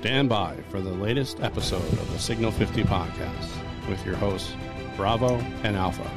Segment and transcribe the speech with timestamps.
[0.00, 3.50] Stand by for the latest episode of the Signal 50 podcast
[3.86, 4.54] with your hosts,
[4.96, 6.10] Bravo and Alpha,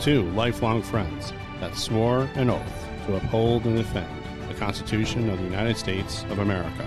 [0.00, 4.06] two lifelong friends that swore an oath to uphold and defend
[4.50, 6.86] the Constitution of the United States of America.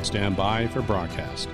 [0.00, 1.50] Stand by for broadcast.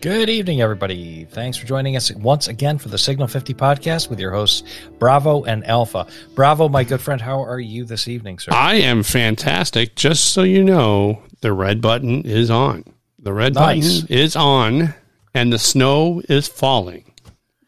[0.00, 1.24] Good evening, everybody.
[1.24, 4.62] Thanks for joining us once again for the Signal 50 podcast with your hosts,
[5.00, 6.06] Bravo and Alpha.
[6.36, 8.52] Bravo, my good friend, how are you this evening, sir?
[8.52, 9.96] I am fantastic.
[9.96, 12.84] Just so you know, the red button is on.
[13.18, 14.02] The red Nice.
[14.02, 14.94] button is on,
[15.34, 17.12] and the snow is falling.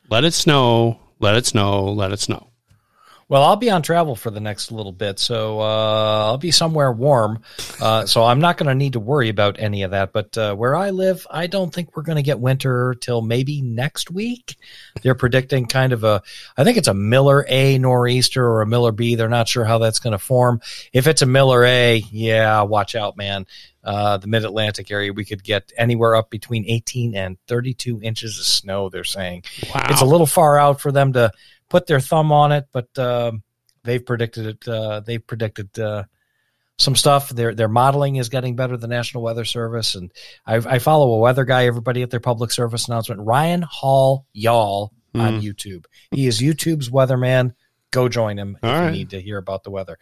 [0.08, 1.00] Let it snow.
[1.18, 1.86] Let it snow.
[1.92, 2.49] Let it snow.
[3.30, 6.90] Well, I'll be on travel for the next little bit, so uh, I'll be somewhere
[6.90, 7.44] warm.
[7.80, 10.12] Uh, so I'm not going to need to worry about any of that.
[10.12, 13.62] But uh, where I live, I don't think we're going to get winter till maybe
[13.62, 14.56] next week.
[15.02, 16.24] They're predicting kind of a,
[16.56, 19.14] I think it's a Miller A nor'easter or a Miller B.
[19.14, 20.60] They're not sure how that's going to form.
[20.92, 23.46] If it's a Miller A, yeah, watch out, man.
[23.84, 28.40] Uh, the mid Atlantic area, we could get anywhere up between 18 and 32 inches
[28.40, 29.44] of snow, they're saying.
[29.72, 29.86] Wow.
[29.88, 31.30] It's a little far out for them to
[31.70, 33.42] put their thumb on it, but um,
[33.84, 34.68] they've predicted it.
[34.68, 36.04] Uh, they've predicted uh,
[36.76, 37.30] some stuff.
[37.30, 38.76] Their their modeling is getting better.
[38.76, 40.12] The National Weather Service and
[40.44, 41.64] I, I follow a weather guy.
[41.64, 43.22] Everybody at their public service announcement.
[43.22, 45.86] Ryan Hall Y'all on YouTube.
[46.10, 47.54] He is YouTube's weatherman.
[47.90, 49.98] Go join him if All you need to hear about the weather.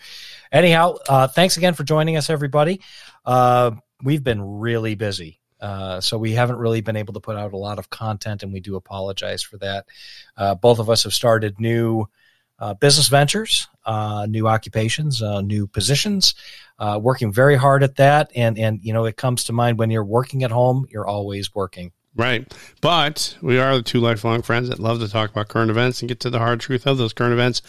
[0.53, 2.83] Anyhow, uh, thanks again for joining us, everybody.
[3.25, 3.71] Uh,
[4.03, 5.41] we've been really busy.
[5.61, 8.53] Uh, so we haven't really been able to put out a lot of content, and
[8.53, 9.87] we do apologize for that.
[10.37, 12.07] Uh, both of us have started new
[12.59, 16.35] uh, business ventures, uh, new occupations, uh, new positions,
[16.79, 18.31] uh, working very hard at that.
[18.35, 21.55] And and you know, it comes to mind when you're working at home, you're always
[21.55, 21.93] working.
[22.17, 22.53] Right.
[22.81, 26.09] But we are the two lifelong friends that love to talk about current events and
[26.09, 27.63] get to the hard truth of those current events.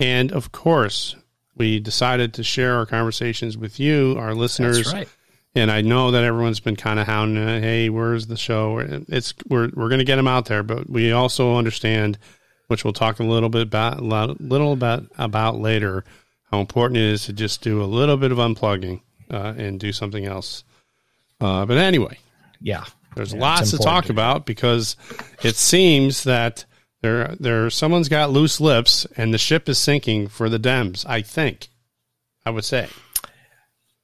[0.00, 1.14] And of course,
[1.54, 4.78] we decided to share our conversations with you, our listeners.
[4.78, 5.08] That's right.
[5.56, 7.62] And I know that everyone's been kind of hounding, it.
[7.62, 8.78] hey, where's the show?
[9.08, 12.18] It's we're we're going to get them out there, but we also understand,
[12.66, 14.02] which we'll talk a little bit about, a
[14.40, 16.04] little about about later,
[16.50, 19.00] how important it is to just do a little bit of unplugging
[19.30, 20.64] uh, and do something else.
[21.40, 22.18] Uh, but anyway,
[22.60, 22.84] Yeah.
[23.14, 24.96] there's Yeah, lots to talk about because
[25.44, 26.64] it seems that
[27.00, 31.04] there there someone's got loose lips and the ship is sinking for the Dems.
[31.08, 31.68] I think,
[32.44, 32.88] I would say.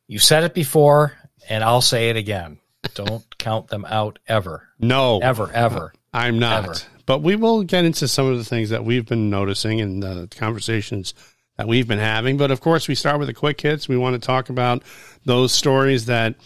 [0.06, 1.16] You said it before,
[1.50, 2.58] and I'll say it again.
[2.94, 5.92] Don't count them out ever, No, ever, ever.
[6.14, 6.64] I'm not.
[6.64, 6.74] Ever.
[7.04, 10.28] But we will get into some of the things that we've been noticing and the
[10.34, 11.12] conversations
[11.56, 12.36] that we've been having.
[12.36, 13.88] But of course, we start with the quick hits.
[13.88, 14.82] We want to talk about
[15.24, 16.36] those stories that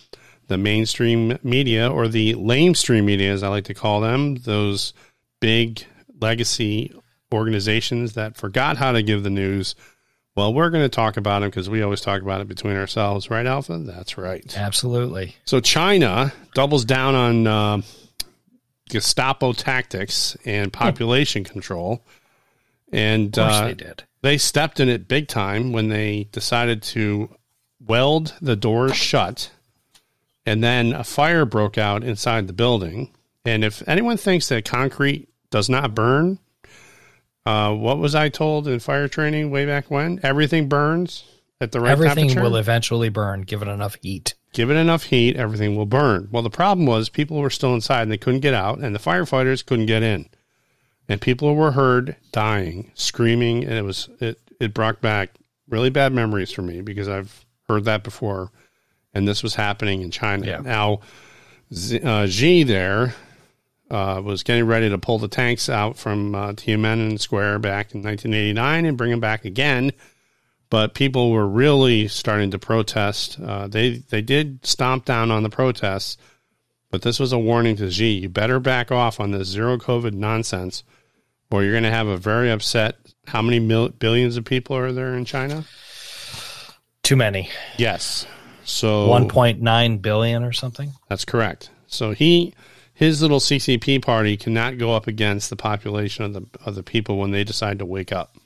[0.48, 4.92] the mainstream media or the lamestream media, as I like to call them, those
[5.40, 5.84] big
[6.20, 6.94] legacy
[7.32, 9.74] organizations that forgot how to give the news.
[10.36, 13.30] Well, we're going to talk about them because we always talk about it between ourselves,
[13.30, 13.78] right, Alpha?
[13.78, 14.56] That's right.
[14.56, 15.36] Absolutely.
[15.44, 17.82] So China doubles down on uh,
[18.90, 22.04] Gestapo tactics and population control,
[22.92, 24.02] and uh, they did.
[24.22, 27.30] they stepped in it big time when they decided to
[27.86, 29.50] weld the doors shut,
[30.44, 33.10] and then a fire broke out inside the building.
[33.44, 36.38] And if anyone thinks that concrete does not burn,
[37.46, 40.20] uh, what was I told in fire training way back when?
[40.22, 41.24] Everything burns
[41.60, 44.34] at the right Everything will eventually burn, given enough heat.
[44.52, 46.28] give it enough heat, everything will burn.
[46.30, 49.00] Well, the problem was people were still inside and they couldn't get out, and the
[49.00, 50.28] firefighters couldn't get in,
[51.08, 55.30] and people were heard dying, screaming, and it was it it brought back
[55.68, 58.50] really bad memories for me because I've heard that before,
[59.12, 60.46] and this was happening in China.
[60.46, 60.60] Yeah.
[60.60, 61.00] Now,
[61.72, 63.14] Z, uh, Xi there
[63.90, 68.02] uh, was getting ready to pull the tanks out from uh, Tiananmen Square back in
[68.02, 69.92] 1989 and bring them back again
[70.74, 73.38] but people were really starting to protest.
[73.40, 76.16] Uh, they they did stomp down on the protests,
[76.90, 80.14] but this was a warning to Xi: you better back off on this zero COVID
[80.14, 80.82] nonsense,
[81.50, 82.96] or you're going to have a very upset.
[83.26, 85.64] How many mil- billions of people are there in China?
[87.04, 87.50] Too many.
[87.76, 88.26] Yes,
[88.64, 90.90] so 1.9 billion or something.
[91.08, 91.70] That's correct.
[91.86, 92.52] So he
[92.94, 97.18] his little CCP party cannot go up against the population of the of the people
[97.18, 98.36] when they decide to wake up.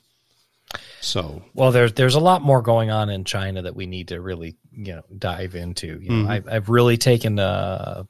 [1.01, 4.19] So Well, there's there's a lot more going on in China that we need to
[4.21, 5.99] really you know dive into.
[6.01, 6.29] You know, Mhm.
[6.29, 8.05] I've I've really taken a,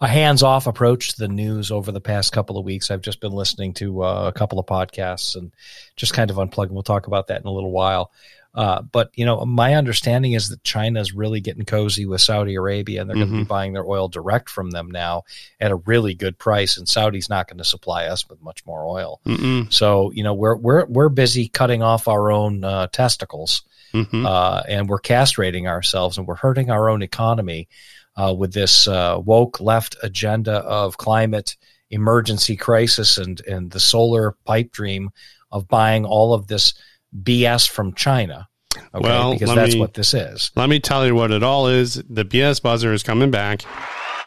[0.00, 2.90] a hands off approach to the news over the past couple of weeks.
[2.90, 5.52] I've just been listening to uh, a couple of podcasts and
[5.96, 6.70] just kind of unplugging.
[6.70, 8.10] We'll talk about that in a little while.
[8.54, 12.54] Uh, but you know, my understanding is that China is really getting cozy with Saudi
[12.54, 15.22] Arabia, and they're going to be buying their oil direct from them now
[15.60, 16.76] at a really good price.
[16.76, 19.20] And Saudi's not going to supply us with much more oil.
[19.26, 19.72] Mm-mm.
[19.72, 23.62] So you know, we're we're we're busy cutting off our own uh, testicles,
[23.92, 24.26] Mhm.
[24.26, 27.68] uh, and we're castrating ourselves, and we're hurting our own economy
[28.16, 31.56] uh, with this uh, woke left agenda of climate
[31.90, 35.10] emergency crisis and and the solar pipe dream
[35.52, 36.74] of buying all of this
[37.22, 38.48] BS from China.
[38.76, 40.50] Okay, Well, because that's me- what this is.
[40.54, 41.94] Let me tell you what it all is.
[42.08, 43.62] The BS buzzer is coming back.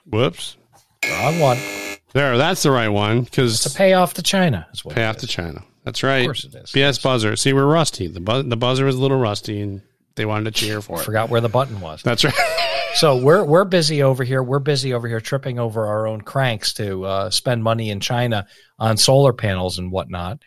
[0.06, 0.58] Whoops.
[1.10, 1.58] Wrong one.
[2.14, 5.06] There, that's the right one because To pay off to China is what pay it
[5.06, 5.64] off to China.
[5.86, 6.20] That's right.
[6.20, 6.72] Of course it is.
[6.72, 7.36] BS buzzer.
[7.36, 8.08] See, we're rusty.
[8.08, 9.82] The bu- the buzzer was a little rusty, and
[10.16, 11.06] they wanted to cheer for it.
[11.06, 12.04] Forgot where the button was.
[12.04, 12.34] That's right.
[12.94, 14.44] So we're we're busy over here.
[14.44, 18.48] We're busy over here tripping over our own cranks to uh, spend money in China
[18.78, 20.40] on solar panels and whatnot.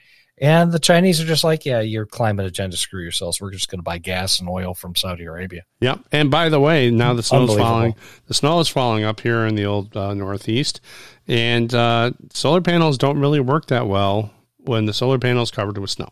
[0.44, 3.40] And the Chinese are just like, yeah, your climate agenda, screw yourselves.
[3.40, 5.62] We're just going to buy gas and oil from Saudi Arabia.
[5.80, 6.00] Yep.
[6.12, 7.94] And by the way, now the snow's falling.
[8.26, 10.82] The snow is falling up here in the old uh, Northeast,
[11.26, 15.88] and uh, solar panels don't really work that well when the solar panels covered with
[15.88, 16.10] snow.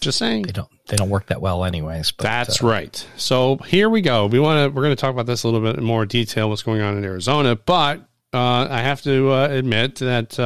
[0.00, 0.44] Just saying.
[0.44, 2.10] They don't they don't work that well, anyways.
[2.10, 3.06] But, That's uh, right.
[3.18, 4.24] So here we go.
[4.24, 4.74] We want to.
[4.74, 6.48] We're going to talk about this a little bit in more detail.
[6.48, 7.54] What's going on in Arizona?
[7.54, 7.98] But
[8.32, 10.40] uh, I have to uh, admit that.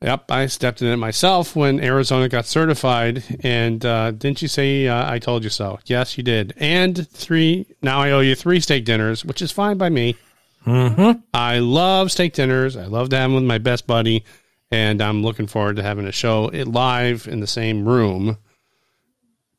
[0.00, 3.24] Yep, I stepped in it myself when Arizona got certified.
[3.42, 5.80] And uh, didn't you say uh, I told you so?
[5.86, 6.54] Yes, you did.
[6.56, 7.66] And three.
[7.82, 10.14] Now I owe you three steak dinners, which is fine by me.
[10.64, 11.22] mhm.
[11.34, 12.76] I love steak dinners.
[12.76, 14.24] I love to have them with my best buddy,
[14.70, 18.38] and I'm looking forward to having a show it live in the same room.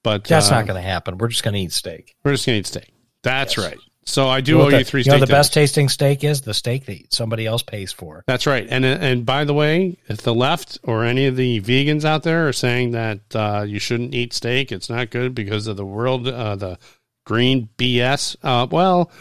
[0.04, 1.18] But That's uh, not going to happen.
[1.18, 2.16] We're just going to eat steak.
[2.24, 2.94] We're just gonna eat steak.
[3.24, 3.66] That's Yes.
[3.66, 3.78] right.
[4.10, 5.40] So I do You know owe what you three you know the dinners.
[5.40, 8.24] best tasting steak is the steak that somebody else pays for.
[8.28, 8.66] That's right.
[8.70, 12.48] And and by the way, if the left or any of the vegans out there
[12.48, 16.28] are saying that uh, you shouldn't eat steak, it's not good because of the world,
[16.28, 16.78] uh, the
[17.26, 18.36] green BS.
[18.44, 19.12] Uh, well,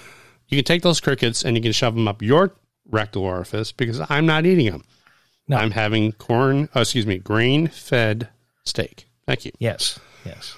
[0.49, 2.55] you can take those crickets and you can shove them up your
[2.91, 4.85] rectal orifice because I'm not eating them.
[5.47, 5.57] No.
[5.59, 6.69] I'm having corn.
[6.75, 8.29] Uh, excuse me, grain fed
[8.65, 9.07] steak.
[9.27, 9.53] Thank you.
[9.59, 10.55] Yes, yes.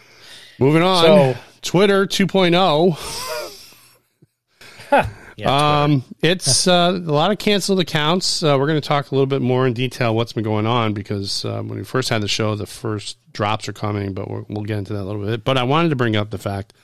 [0.61, 1.03] Moving on.
[1.05, 2.97] So- Twitter 2.0.
[5.37, 8.43] Yeah, Um, it's uh, a lot of canceled accounts.
[8.43, 10.93] Uh, we're going to talk a little bit more in detail what's been going on
[10.93, 14.45] because uh, when we first had the show, the first drops are coming, but we'll,
[14.51, 15.43] we'll get into that a little bit.
[15.43, 16.75] But I wanted to bring up the fact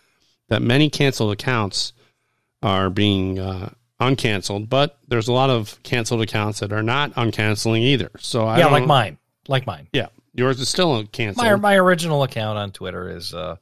[0.49, 1.93] that many canceled accounts
[2.63, 3.71] are being uh,
[4.01, 8.11] uncanceled, but there's a lot of canceled accounts that are not uncanceling either.
[8.19, 9.19] So I yeah, like mine,
[9.49, 9.89] like mine.
[9.93, 11.47] Yeah, yours is still canceled.
[11.47, 13.57] My my original account on Twitter is uh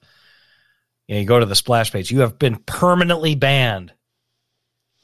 [1.09, 2.11] you, know, you go to the splash page.
[2.11, 3.93] You have been permanently banned.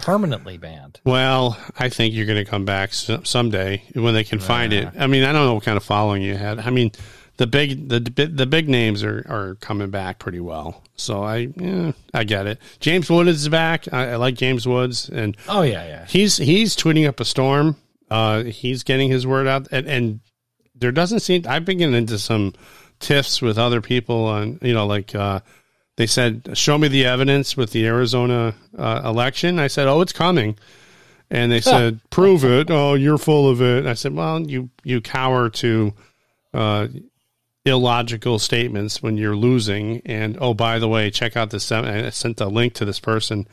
[0.02, 1.00] Permanently banned.
[1.04, 4.88] Well, I think you're going to come back someday when they can find it.
[4.98, 6.58] I mean, I don't know what kind of following you had.
[6.58, 6.92] I mean,
[7.36, 10.82] the big the the big names are, are coming back pretty well.
[10.96, 12.58] So I yeah, I get it.
[12.80, 13.90] James Woods is back.
[13.92, 16.04] I, I like James Woods, and Oh yeah, yeah.
[16.06, 17.76] he's he's tweeting up a storm.
[18.10, 20.20] Uh, he's getting his word out, and, and
[20.74, 21.44] there doesn't seem.
[21.48, 22.52] I've been getting into some
[22.98, 25.40] tiffs with other people on you know like uh,
[26.00, 30.14] they said, "Show me the evidence with the Arizona uh, election." I said, "Oh, it's
[30.14, 30.56] coming,"
[31.30, 33.84] and they said, "Prove it." Oh, you're full of it.
[33.84, 35.92] I said, "Well, you you cower to."
[36.54, 36.88] Uh,
[37.66, 42.40] illogical statements when you're losing and oh by the way check out this i sent
[42.40, 43.46] a link to this person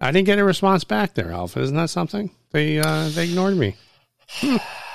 [0.00, 3.56] i didn't get a response back there alpha isn't that something they uh they ignored
[3.56, 3.74] me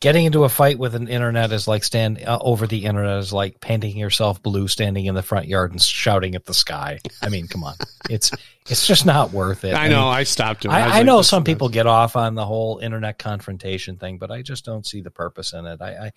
[0.00, 3.32] Getting into a fight with an internet is like stand uh, over the internet is
[3.32, 7.00] like painting yourself blue, standing in the front yard and shouting at the sky.
[7.20, 7.74] I mean, come on,
[8.08, 8.30] it's
[8.68, 9.74] it's just not worth it.
[9.74, 10.68] i know i stopped it.
[10.68, 14.18] was I, I like, know some people get off on the whole internet confrontation thing,
[14.18, 15.80] but I just don't see the purpose in it.
[15.82, 16.12] I, I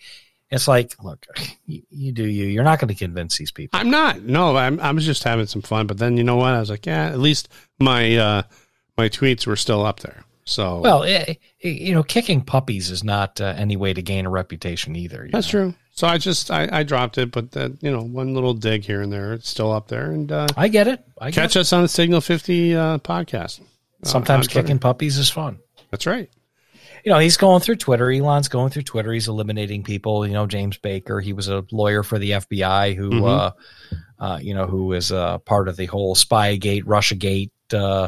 [0.52, 1.26] it's like, look,
[1.66, 2.46] you, you do you.
[2.46, 3.80] You're not going to convince these people.
[3.80, 6.54] i'm not no i'm i was just having some fun but then you know what
[6.54, 7.48] i was like yeah at least
[7.80, 8.44] my uh
[8.98, 13.04] my tweets were still up there so Well, eh, eh, you know, kicking puppies is
[13.04, 15.30] not uh, any way to gain a reputation either.
[15.32, 15.52] that's know.
[15.72, 18.84] true so i just i i dropped it but that you know one little dig
[18.84, 21.04] here and there it's still up there and uh I get it.
[21.20, 23.60] I get catch us on the signal 50 uh podcast.
[24.04, 25.60] Sometimes on kicking puppies is fun.
[25.92, 26.30] that's right
[27.04, 28.10] You know, he's going through Twitter.
[28.12, 29.12] Elon's going through Twitter.
[29.12, 30.26] He's eliminating people.
[30.26, 31.20] You know, James Baker.
[31.20, 33.28] He was a lawyer for the FBI who, Mhm.
[33.28, 33.52] uh,
[34.24, 38.08] uh, you know, who is uh, part of the whole Spygate, RussiaGate, uh,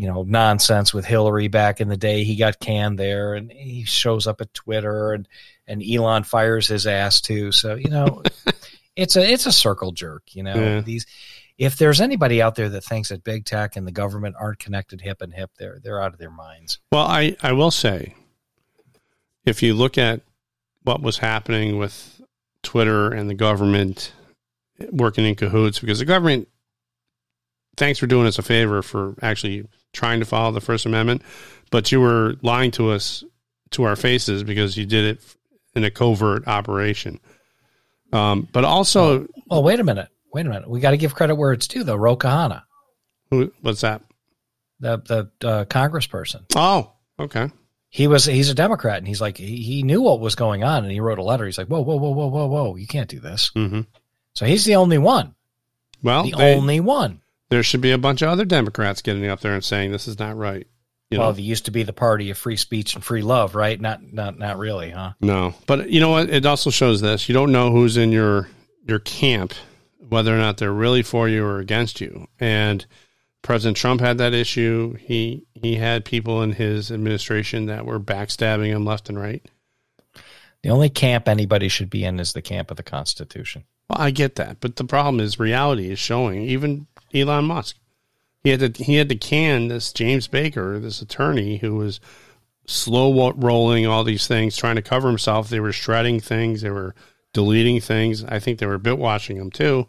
[0.00, 2.24] you know, nonsense with Hillary back in the day.
[2.24, 5.28] He got canned there, and he shows up at Twitter, and
[5.66, 7.52] and Elon fires his ass too.
[7.52, 8.22] So you know,
[8.96, 10.34] it's a it's a circle jerk.
[10.34, 10.80] You know, Yeah.
[10.80, 11.04] these.
[11.58, 15.02] If there's anybody out there that thinks that big tech and the government aren't connected
[15.02, 16.78] hip and hip, they're they're out of their minds.
[16.90, 18.14] Well, I, I will say,
[19.44, 20.22] if you look at
[20.84, 22.22] what was happening with
[22.62, 24.14] Twitter and the government
[24.90, 26.48] working in cahoots because the government.
[27.76, 31.22] Thanks for doing us a favor for actually trying to follow the First Amendment,
[31.70, 33.24] but you were lying to us
[33.70, 35.36] to our faces because you did it
[35.74, 37.20] in a covert operation.
[38.12, 40.08] Um, but also, Well, wait a minute.
[40.32, 40.68] Wait a minute.
[40.68, 41.96] We got to give credit where it's due, though.
[41.96, 42.16] Ro
[43.30, 44.02] who, what's that?
[44.80, 47.50] the the uh, congressperson, Oh, okay.
[47.90, 50.84] he was he's a Democrat, and he's like he, he knew what was going on,
[50.84, 51.44] and he wrote a letter.
[51.44, 53.50] He's like, whoa, whoa, whoa, whoa, whoa, whoa, you can't do this.
[53.54, 53.82] hmm
[54.34, 55.34] So he's the only one,
[56.02, 57.20] Well, the they- only one.
[57.50, 60.18] There should be a bunch of other Democrats getting up there and saying this is
[60.18, 60.66] not right.
[61.10, 63.56] You well, know, they used to be the party of free speech and free love,
[63.56, 63.80] right?
[63.80, 65.12] Not not not really, huh?
[65.20, 66.30] no, but you know what?
[66.30, 68.48] It also shows this: you don't know who's in your
[68.86, 69.52] your camp,
[69.98, 72.28] whether or not they're really for you or against you.
[72.38, 72.86] And
[73.42, 74.94] President Trump had that issue.
[74.94, 79.44] He he had people in his administration that were backstabbing him left and right.
[80.62, 83.64] The only camp anybody should be in is the camp of the Constitution.
[83.90, 86.42] Well, I get that, but the problem is reality is showing.
[86.42, 87.76] Even Elon Musk,
[88.44, 91.98] he had to he had to can this James Baker, this attorney who was
[92.66, 95.48] slow rolling all these things, trying to cover himself.
[95.48, 96.94] They were shredding things, they were
[97.32, 98.22] deleting things.
[98.22, 99.88] I think they were bit washing him too,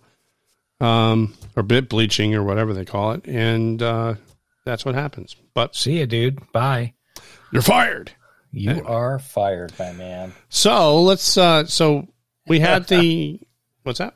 [0.80, 4.16] um, or bit bleaching or whatever they call it, and uh,
[4.66, 5.36] that's what happens.
[5.54, 6.52] But See you, dude.
[6.52, 6.94] Bye.
[7.52, 8.14] you're fired.
[8.52, 10.34] You are fired, my man.
[10.50, 11.38] So let's.
[11.38, 12.08] Uh, so
[12.48, 13.40] we had the
[13.84, 14.16] what's that?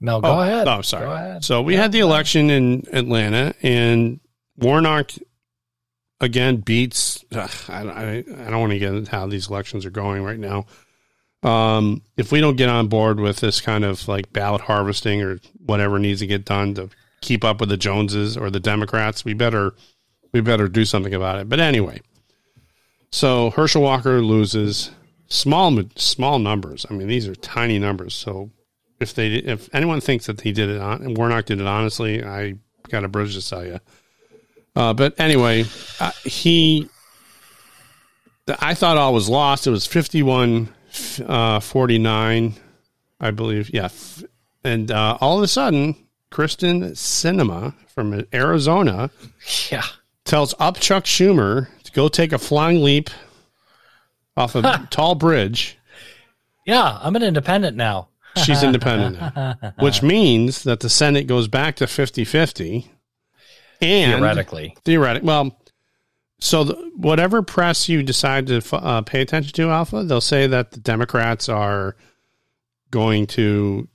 [0.00, 0.68] No, go oh, ahead.
[0.68, 1.06] Oh, sorry.
[1.06, 1.44] Go ahead.
[1.44, 4.20] So we had the election in Atlanta, and
[4.56, 5.10] Warnock
[6.20, 7.24] again beats.
[7.32, 10.38] Ugh, I, I, I don't want to get into how these elections are going right
[10.38, 10.66] now.
[11.42, 15.38] Um, if we don't get on board with this kind of like ballot harvesting or
[15.64, 16.90] whatever needs to get done to
[17.20, 19.74] keep up with the Joneses or the Democrats, we better
[20.32, 21.48] we better do something about it.
[21.48, 22.00] But anyway,
[23.10, 24.90] so Herschel Walker loses
[25.28, 26.86] small small numbers.
[26.90, 28.14] I mean, these are tiny numbers.
[28.14, 28.50] So
[29.00, 32.24] if they if anyone thinks that he did it on and Warnock did it honestly,
[32.24, 32.54] I
[32.88, 33.80] got a bridge to sell you.
[34.74, 35.64] Uh, but anyway,
[36.00, 36.88] uh, he
[38.60, 39.66] I thought all was lost.
[39.66, 40.68] It was 51
[41.26, 42.54] uh, 49,
[43.20, 43.70] I believe.
[43.72, 43.88] Yeah.
[44.64, 45.96] And uh, all of a sudden,
[46.30, 49.10] Kyrsten Sinema from Arizona
[49.70, 49.84] yeah.
[50.24, 53.10] tells up Chuck Schumer to go take a flying leap
[54.36, 55.78] off a tall bridge.
[56.66, 58.08] Yeah, I'm an independent now.
[58.44, 62.90] She's independent now, which means that the Senate goes back to 50 50.
[63.80, 64.76] And Theoretically.
[64.84, 65.22] theoretic.
[65.22, 65.56] Well,
[66.40, 70.72] so the, whatever press you decide to uh, pay attention to, Alpha, they'll say that
[70.72, 71.94] the Democrats are
[72.90, 73.86] going to,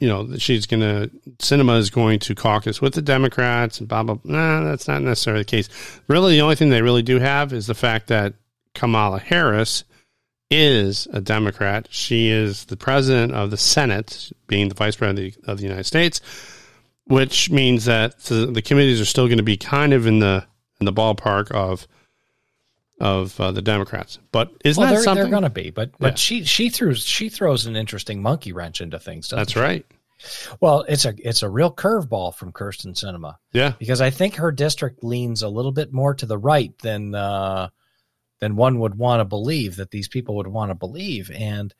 [0.00, 3.88] you know, that she's going to, Sinema is going to caucus with the Democrats and
[3.88, 4.32] blah, blah, blah.
[4.32, 5.68] Nah, that's not necessarily the case.
[6.08, 8.34] Really, the only thing they really do have is the fact that
[8.74, 9.84] Kamala Harris
[10.50, 11.88] is a Democrat.
[11.90, 15.64] She is the president of the Senate, being the vice president of the, of the
[15.64, 16.20] United States,
[17.04, 20.44] which means that the, the committees are still going to be kind of in the
[20.80, 21.86] in the ballpark of
[23.00, 24.18] of uh, the Democrats.
[24.32, 25.22] But isn't Well, that they're, something?
[25.24, 26.16] they're going to be, but but Yeah.
[26.16, 29.28] she she throws she throws an interesting monkey wrench into things.
[29.28, 29.58] That's she?
[29.60, 29.86] right.
[30.60, 33.74] Well, it's a it's a real curveball from Kyrsten Sinema Yeah.
[33.78, 37.68] because I think her district leans a little bit more to the right than uh,
[38.40, 41.74] than one would want to believe that these people would want to believe, and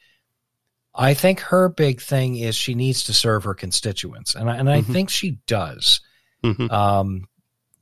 [0.95, 4.69] I think her big thing is she needs to serve her constituents, and I, and
[4.69, 4.93] I Mhm.
[4.93, 6.01] think she does.
[6.43, 6.71] Mhm.
[6.71, 7.29] Um,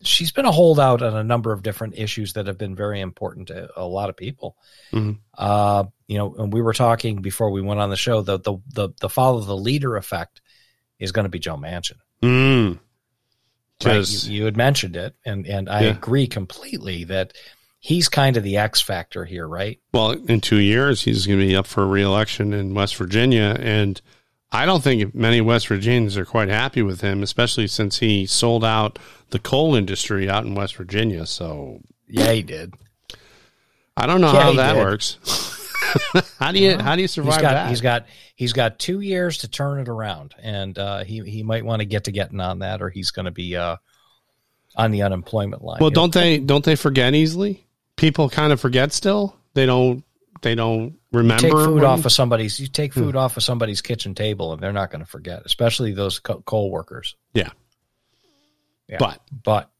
[0.02, 3.48] she's been a holdout on a number of different issues that have been very important
[3.48, 4.56] to a lot of people.
[4.92, 5.18] Mhm.
[5.36, 8.58] Uh, you know, and we were talking before we went on the show that the
[8.74, 10.42] the the follow the leader effect
[10.98, 11.96] is going to be Joe Manchin.
[12.22, 12.78] Mm.
[13.84, 14.08] Right?
[14.08, 15.90] You, you had mentioned it, and and I Yeah.
[15.90, 17.32] agree completely that
[17.78, 19.78] he's kind of the X factor here, right?
[19.92, 24.00] well, in two years, he's going to be up for reelection in West Virginia, and
[24.52, 28.64] I don't think many West Virginians are quite happy with him, especially since he sold
[28.64, 28.98] out
[29.30, 31.26] the coal industry out in West Virginia.
[31.26, 32.74] So Yeah, he did.
[33.96, 34.84] I don't know Yeah, how that did.
[34.84, 35.18] works.
[36.38, 37.68] how do you how do you survive He's got that?
[37.70, 41.64] he's got he's got two years to turn it around, and uh, he he might
[41.64, 43.76] want to get to getting on that, or he's going to be uh,
[44.76, 45.78] on the unemployment line.
[45.80, 47.65] Well, don't they don't they forget easily?
[47.96, 49.36] People kind of forget still.
[49.54, 50.04] They don't
[50.42, 51.40] they don't remember.
[51.42, 53.00] take food when- off of somebody's you take Hmm.
[53.00, 56.42] food off of somebody's kitchen table and they're not going to forget especially those co-
[56.42, 57.48] coal workers Yeah.
[58.88, 58.98] Yeah.
[58.98, 59.70] But but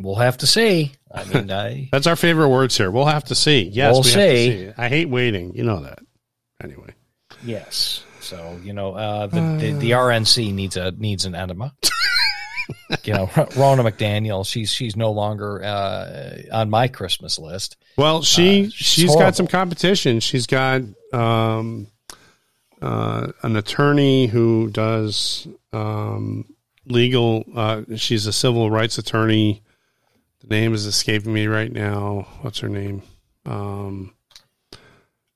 [0.00, 2.90] we'll have to see i mean i that's our favorite words here.
[2.90, 3.62] We'll have to see.
[3.62, 4.66] Yes, We'll we see.
[4.66, 4.72] see.
[4.76, 5.54] I hate waiting.
[5.54, 6.00] You know that.
[6.62, 6.94] Anyway.
[7.44, 11.72] yes so you know uh the, the, the rnc needs a needs an enema
[13.04, 18.66] you know ronna mcdaniel she's she's no longer uh on my christmas list Well, she
[18.66, 20.20] Uh, she's she's got some competition.
[20.20, 21.88] She's got um
[22.82, 26.46] uh, an attorney who does um,
[26.86, 27.44] legal.
[27.54, 29.62] Uh, she's a civil rights attorney.
[30.40, 32.26] The name is escaping me right now.
[32.40, 33.02] What's her name?
[33.44, 34.14] Um,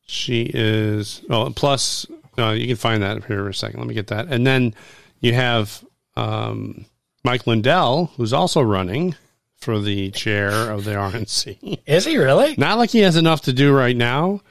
[0.07, 1.23] she is.
[1.29, 2.07] Oh, plus
[2.39, 3.81] uh, you can find that here in a second.
[3.81, 4.29] Let me get that.
[4.29, 4.75] And then
[5.21, 5.85] you have
[6.17, 6.87] um,
[7.25, 9.17] Mike Lindell, who's also running
[9.57, 11.81] for the chair of the RNC.
[11.87, 12.55] Is he really?
[12.59, 14.43] Not like he has enough to do right now,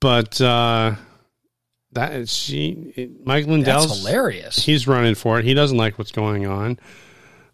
[0.00, 0.94] but uh,
[1.92, 3.10] that is she.
[3.24, 4.56] Mike Lindell's That's hilarious.
[4.56, 5.44] He's running for it.
[5.44, 6.78] He doesn't like what's going on.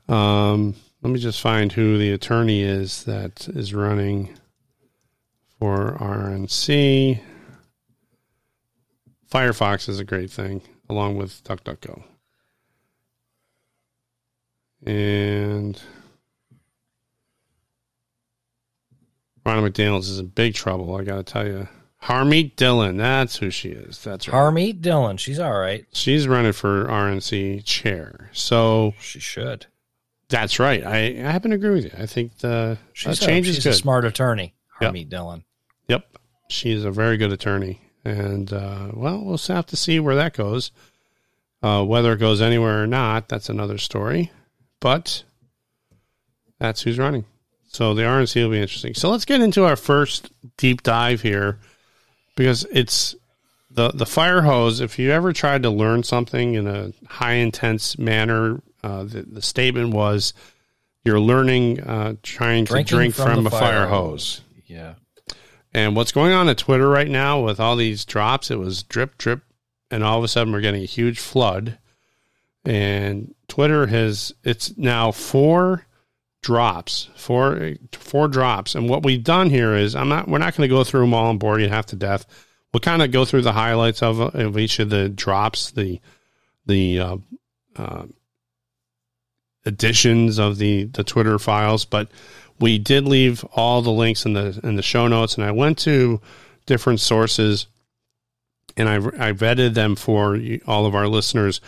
[0.09, 4.37] Um, let me just find who the attorney is that is running
[5.59, 7.21] for RNC.
[9.31, 12.03] Firefox is a great thing, along with DuckDuckGo.
[14.87, 15.81] And
[19.45, 21.69] Ronald McDaniels is in big trouble, I got to tell you.
[22.03, 24.03] Harmeet Dillon, that's who she is.
[24.03, 24.35] That's right.
[24.35, 25.85] Harmeet Dillon, she's all right.
[25.93, 28.31] She's running for RNC chair.
[28.33, 29.67] So She should.
[30.31, 30.85] that's right.
[30.85, 31.91] I, I happen to agree with you.
[31.99, 33.73] I think the She's, uh, change a, is good.
[33.73, 34.95] a smart attorney, Yep.
[35.11, 35.45] Dillon.
[35.89, 36.17] Yep.
[36.49, 37.83] She's a very good attorney.
[38.03, 40.71] And, uh, well, we'll have to see where that goes.
[41.63, 44.33] Uh, whether it goes anywhere or not, that's another story.
[44.81, 45.23] But
[46.59, 47.25] that's who's running.
[47.69, 48.95] So the RNC will be interesting.
[48.95, 51.59] So let's get into our first deep dive here
[52.35, 53.15] because it's
[53.71, 54.81] the, the fire hose.
[54.81, 59.43] If you ever tried to learn something in a high intense manner, uh, the, the
[59.43, 60.35] statement was
[61.05, 64.41] you're learning uh, trying to drink from from, a fire fire hose.
[64.67, 64.95] Yeah.
[65.73, 69.17] And what's going on at Twitter right now with all these drops, it was drip,
[69.17, 69.43] drip,
[69.91, 71.79] and all of a sudden we're getting a huge flood.
[72.65, 75.87] And Twitter has, it's now four
[76.43, 78.75] drops, four, four drops.
[78.75, 81.15] And what we've done here is, I'm not, we're not going to go through them
[81.15, 82.27] all and bore you half to death.
[82.73, 86.01] We'll kind of go through the highlights of, of each of the drops, the,
[86.67, 87.17] the, uh,
[87.77, 88.05] uh,
[89.67, 92.11] editions of the, the Twitter files, but
[92.61, 95.79] we did leave all the links in the in the show notes and i went
[95.79, 96.21] to
[96.67, 97.67] different sources
[98.77, 101.61] and i i vetted them for all of our listeners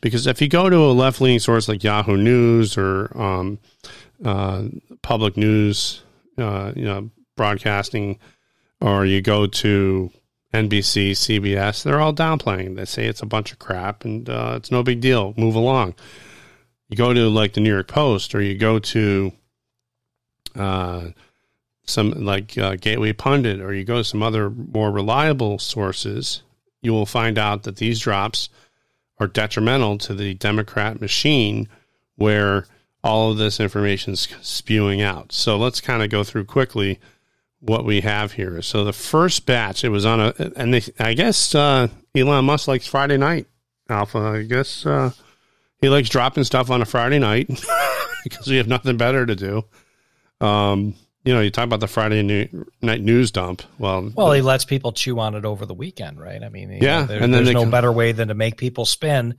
[0.00, 3.58] because if you go to a left-leaning source like yahoo news or um,
[4.24, 4.64] uh,
[5.02, 6.02] public news
[6.38, 8.18] uh, you know broadcasting
[8.80, 10.10] or you go to
[10.54, 12.76] nbc cbs they're all downplaying.
[12.76, 15.34] They say it's a bunch of crap and uh, it's no big deal.
[15.36, 15.94] Move along.
[16.88, 19.32] You go to like the new york post or you go to
[20.56, 21.10] uh,
[21.88, 26.42] some like uh, Gateway Pundit, or you go to some other more reliable sources,
[26.82, 28.48] you will find out that these drops
[29.20, 31.68] are detrimental to the Democrat machine,
[32.16, 32.66] where
[33.02, 35.32] all of this information is spewing out.
[35.32, 36.98] So let's kind of go through quickly
[37.60, 38.62] what we have here.
[38.62, 42.68] So the first batch, it was on a, and they, I guess uh, Elon Musk
[42.68, 43.46] likes Friday night
[43.88, 44.18] Alpha.
[44.18, 45.10] I guess uh,
[45.80, 47.48] he likes dropping stuff on a Friday night
[48.24, 49.64] because we have nothing better to do.
[50.40, 52.48] Um, you know, you talk about the Friday new,
[52.80, 53.62] night news dump.
[53.78, 56.42] Well, Well, he lets people chew on it over the weekend, right?
[56.42, 58.56] I mean, Yeah, know, there- and then there's no come- better way than to make
[58.56, 59.34] people spin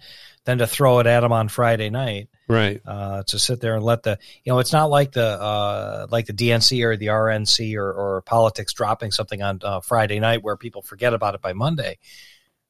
[0.45, 2.27] than to throw it at them on Friday night.
[2.47, 2.81] right.
[2.85, 6.25] Uh, to sit there and let the, you know, it's not like the uh, like
[6.25, 10.57] the DNC or the RNC or, or politics dropping something on uh, Friday night where
[10.57, 11.97] people forget about it by Monday.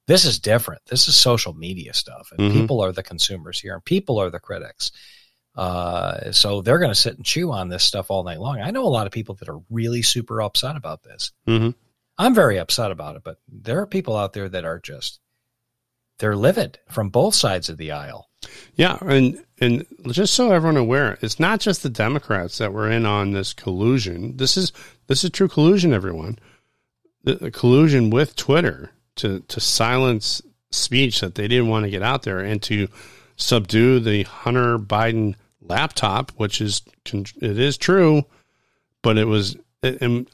[0.08, 0.82] This is different.
[0.88, 2.54] This is social media stuff, and Mhm.
[2.54, 4.92] people are the consumers here, and people are the critics.
[5.60, 8.62] Uh, so they're going to sit and chew on this stuff all night long.
[8.62, 11.34] I know a lot of people that are really super upset about this.
[11.46, 11.72] hmm
[12.18, 15.20] I'm very upset about it, but there are people out there that are just
[16.20, 18.30] they're livid from both sides of the aisle.
[18.76, 23.06] Yeah, and and just so everyone aware, it's not just the Democrats that were in
[23.06, 24.38] on this collusion.
[24.38, 24.72] This is
[25.08, 26.40] this is true collusion, everyone.
[27.24, 30.42] The, the collusion with Twitter to to silence
[30.72, 32.88] speech that they didn't want to get out there and to
[33.36, 35.36] subdue the Hunter Biden
[35.70, 36.82] laptop, which is
[37.14, 38.24] it is true,
[39.02, 40.30] but it was and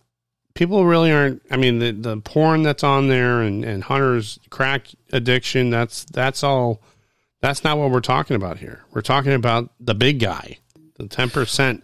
[0.56, 1.41] people really aren't.
[1.52, 5.69] I mean, the the porn that's on there and and Hunter's crack addiction.
[5.69, 6.82] That's that's all.
[7.41, 8.82] That's not what we're talking about here.
[8.91, 10.58] We're talking about the big guy,
[10.98, 11.84] the ten percent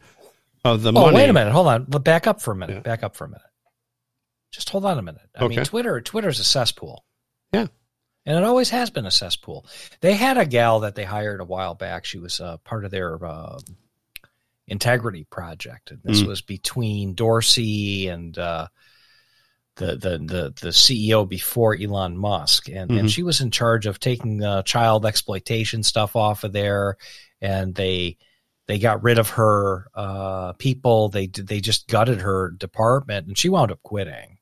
[0.65, 1.03] of the money.
[1.03, 1.15] Oh, money.
[1.23, 1.51] wait a minute.
[1.53, 1.85] Hold on.
[1.87, 2.77] But back up for a minute.
[2.77, 2.81] Yeah.
[2.81, 3.41] Back up for a minute.
[4.51, 5.21] Just hold on a minute.
[5.35, 5.63] I mean, Okay.
[5.65, 7.05] Twitter, Twitter's a cesspool.
[7.53, 7.67] Yeah.
[8.25, 9.65] And it always has been a cesspool.
[10.01, 12.05] They had a gal that they hired a while back.
[12.05, 13.59] She was uh, part of their um
[14.67, 15.91] integrity project.
[15.91, 16.27] And this Mm.
[16.27, 18.67] was between Dorsey and uh,
[19.75, 22.99] the, the the the CEO before Elon Musk, and Mhm.
[22.99, 26.97] and she was in charge of taking uh, child exploitation stuff off of there,
[27.41, 28.17] and they
[28.67, 31.09] they got rid of her uh, people.
[31.09, 34.37] They they just gutted her department, and she wound up quitting.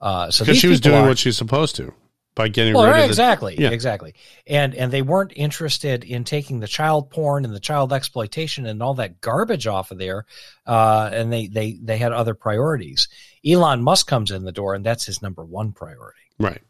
[0.00, 1.94] Uh, so because she was doing what she's supposed to.
[2.34, 3.70] By getting Well, rid right, of the, exactly, yeah.
[3.70, 4.14] exactly,
[4.46, 8.82] and and they weren't interested in taking the child porn and the child exploitation and
[8.82, 10.24] all that garbage off of there,
[10.66, 13.08] uh, and they they they had other priorities.
[13.46, 16.20] Elon Musk comes in the door, and that's his number one priority.
[16.38, 16.62] right.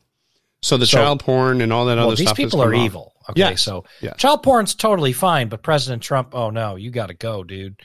[0.65, 2.37] So the So- child porn and all that Well, other these stuff.
[2.37, 2.81] people are off.
[2.85, 3.13] evil.
[3.31, 4.15] Okay, Yes, so yes.
[4.17, 7.81] child porn's totally fine, but President Trump, oh no, you got to go, dude.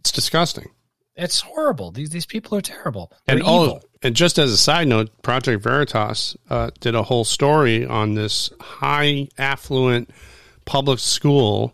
[0.00, 0.68] It's disgusting.
[1.16, 1.90] It's horrible.
[1.92, 3.12] These these people are terrible.
[3.26, 3.84] They're And all, evil.
[4.02, 8.50] and just as a side note, Project Veritas uh, did a whole story on this
[8.60, 10.10] high affluent
[10.64, 11.72] public school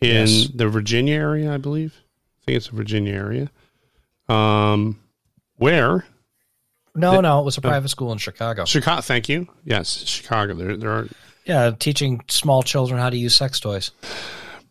[0.00, 0.48] in Yes.
[0.54, 1.94] the Virginia area, I believe.
[2.42, 3.50] I think it's the Virginia area.
[4.28, 5.00] Um,
[5.56, 6.04] where
[6.94, 8.64] No, no, it was a private school in Chicago.
[8.64, 9.00] Chicago?
[9.02, 9.48] Thank you.
[9.64, 10.54] Yes, Chicago.
[10.54, 11.08] There, there are
[11.44, 13.90] Yeah, teaching small children how to use sex toys.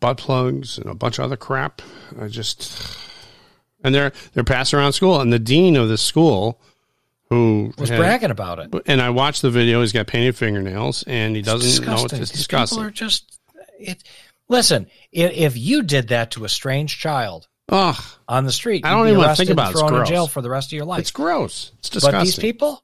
[0.00, 1.82] butt plugs and a bunch of other crap.
[2.18, 2.72] I just
[3.84, 6.60] and they're they're passing around school, and the dean of the school
[7.28, 8.74] who Was had- bragging about it.
[8.86, 9.80] And I watched the video.
[9.82, 12.20] He's got painted fingernails, and he doesn't know it's, disgusting.
[12.22, 12.76] it's These disgusting.
[12.78, 13.38] People are just
[13.78, 14.02] it.
[14.48, 18.90] Listen, if, if you did that to a strange child Ugh, on the street, I
[18.90, 19.78] don't be even wanna think about it.
[19.78, 20.98] thrown in jail for the rest of your life.
[21.00, 21.70] it's gross.
[21.78, 22.18] It's disgusting.
[22.18, 22.82] but these people,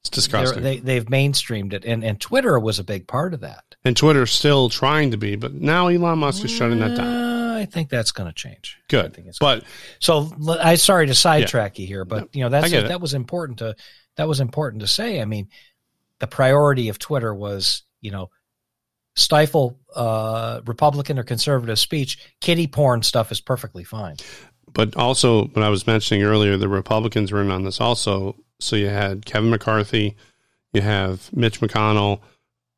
[0.00, 0.64] it's disgusting.
[0.64, 3.62] they they've mainstreamed it, and and Twitter was a big part of that.
[3.84, 7.35] and Twitter's still trying to be, but now Elon Musk is shutting that down.
[7.56, 8.78] I think that's going to change.
[8.88, 9.06] Good.
[9.06, 9.64] I think it's but
[9.98, 13.58] So I sorry to sidetrack you here, but No, you know that's that was important
[13.58, 13.74] to
[14.16, 15.20] that was important to say.
[15.20, 15.48] I mean,
[16.18, 18.30] the priority of Twitter was you know
[19.16, 22.18] stifle uh, Republican or conservative speech.
[22.40, 24.16] Kitty porn stuff is perfectly fine.
[24.72, 28.36] but also what I was mentioning earlier, the Republicans were in on this also.
[28.60, 30.16] So you had Kevin McCarthy,
[30.72, 32.20] you have Mitch McConnell,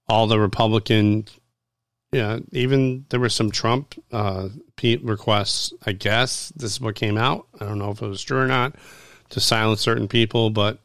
[0.09, 1.27] all the Republican.
[2.13, 4.49] Yeah, even there were some Trump uh,
[4.83, 5.73] requests.
[5.85, 7.47] I guess this is what came out.
[7.61, 8.75] I don't know if it was true or not
[9.31, 10.79] to silence certain people, but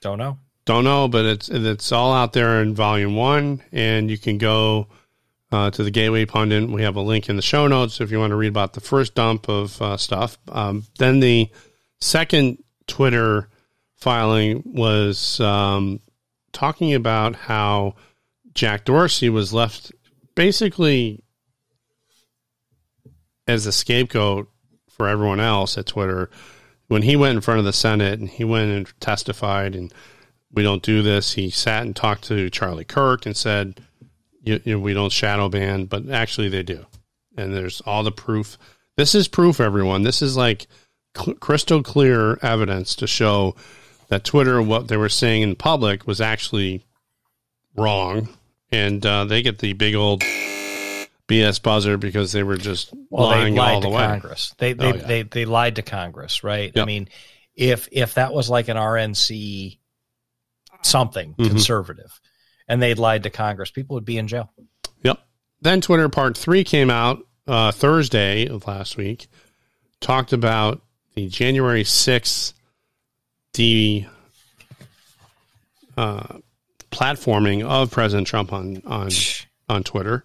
[0.00, 0.38] Don't know.
[0.64, 1.06] don't know.
[1.06, 4.88] But it's it's all out there in Volume One, and you can go
[5.52, 6.68] uh, to the Gateway Pundit.
[6.68, 8.80] We have a link in the show notes if you want to read about the
[8.80, 10.38] first dump of uh, stuff.
[10.48, 11.50] Um, then the
[12.00, 12.58] second
[12.88, 13.48] Twitter
[13.94, 16.00] filing was um,
[16.52, 17.94] talking about how
[18.54, 19.92] Jack Dorsey was left
[20.34, 21.22] basically
[23.46, 24.48] as a scapegoat
[24.88, 26.30] for everyone else at Twitter
[26.88, 29.92] when he went in front of the Senate and he went and testified and
[30.52, 31.32] we don't do this.
[31.32, 33.80] He sat and talked to Charlie Kirk and said,
[34.42, 36.86] you, you know, we don't shadow ban, but actually they do.
[37.36, 38.56] And there's all the proof.
[38.96, 40.02] This is proof, everyone.
[40.02, 40.66] This is like
[41.16, 43.56] cl- crystal clear evidence to show
[44.08, 46.84] that Twitter, what they were saying in public, was actually
[47.76, 48.28] wrong.
[48.74, 50.22] And uh, they get the big old
[51.28, 54.02] BS buzzer because they were just Well, lying they lied all the to way.
[54.06, 54.54] Congress.
[54.58, 55.06] They they, Oh, yeah.
[55.06, 56.76] they they lied to Congress, right?
[56.78, 57.08] I mean,
[57.54, 59.78] if if that was like an RNC
[60.82, 61.48] something Mhm.
[61.48, 62.20] conservative,
[62.68, 64.52] and they'd lied to Congress, people would be in jail.
[65.02, 65.18] Yep.
[65.62, 69.28] Then Twitter Part 3 came out uh, Thursday of last week,
[70.00, 70.82] talked about
[71.14, 72.54] the January 6th
[73.52, 74.06] D.
[75.96, 76.38] uh,
[76.94, 79.08] platforming of President Trump on, on,
[79.68, 80.24] on Twitter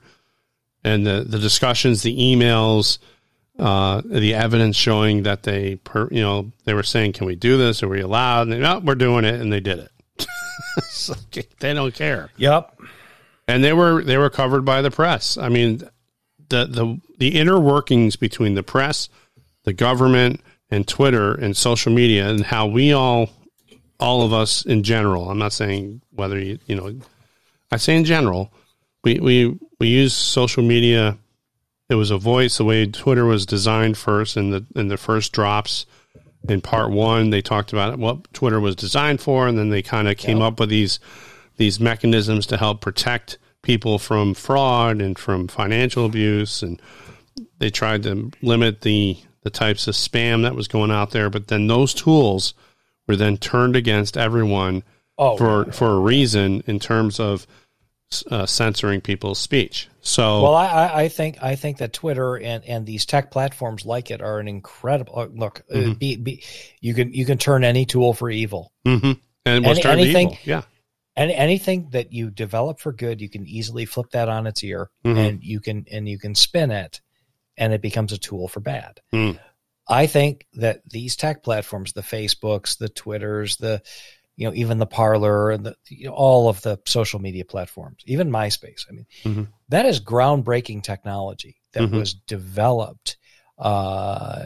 [0.84, 2.99] and the, the discussions, the emails,
[3.58, 7.58] uh, the evidence showing that they, per, you know, they were saying, can we do
[7.58, 7.84] this?
[7.84, 8.43] Are we allowed?
[8.43, 9.41] And they, no, we're doing it.
[9.41, 9.91] And they did it.
[11.10, 12.79] Like, they don't care Yep.
[13.47, 15.38] and they were they were covered by the press.
[15.38, 15.79] I mean,
[16.49, 19.10] the the the inner workings between the press,
[19.63, 23.29] the government, and Twitter and social media, and how we all,
[23.99, 25.29] all of us in general.
[25.29, 26.99] I'm not saying whether you you know,
[27.71, 28.53] I say in general,
[29.03, 31.17] we we we use social media.
[31.89, 35.31] It was a voice the way Twitter was designed first, in the in the first
[35.31, 35.85] drops.
[36.47, 40.07] In part one, they talked about what Twitter was designed for, and then they kind
[40.07, 40.99] of came up with these
[41.57, 46.81] these mechanisms to help protect people from fraud and from financial abuse and
[47.59, 51.47] they tried to limit the the types of spam that was going out there but
[51.47, 52.53] then those tools
[53.10, 54.84] were then turned against everyone
[55.17, 57.45] Oh, for for a reason in terms of
[58.32, 62.86] uh, censoring people's speech so Well, I, I- think I think that Twitter and, and
[62.86, 65.62] these tech platforms like it are an incredible uh, look.
[65.69, 66.00] uh, Mhm.
[66.00, 66.43] be, be,
[66.80, 68.72] you can you can turn any tool for evil.
[68.88, 69.19] mhm.
[69.45, 70.62] and Any- anything- evil yeah
[71.17, 74.89] And anything that you develop for good, you can easily flip that on its ear,
[75.06, 75.17] Mhm.
[75.17, 77.02] and you can and you can spin it,
[77.58, 79.02] and it becomes a tool for bad.
[79.13, 79.38] Mm.
[79.89, 83.82] I think that these tech platforms, the Facebooks, the Twitters, the
[84.38, 88.04] you know even the Parler and the you know, all of the social media platforms,
[88.06, 88.86] even MySpace.
[88.89, 89.47] I mean, Mhm.
[89.69, 91.97] that is groundbreaking technology that Mhm.
[91.97, 93.17] was developed
[93.58, 94.45] uh,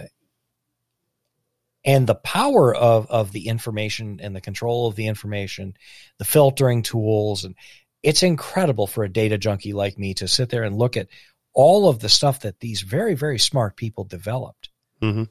[1.85, 5.75] and the power of of the information and the control of the information,
[6.17, 7.55] the filtering tools, and
[8.01, 11.07] it's incredible for a data junkie like me to sit there and look at
[11.53, 14.69] all of the stuff that these very very smart people developed.
[15.01, 15.29] Mhm.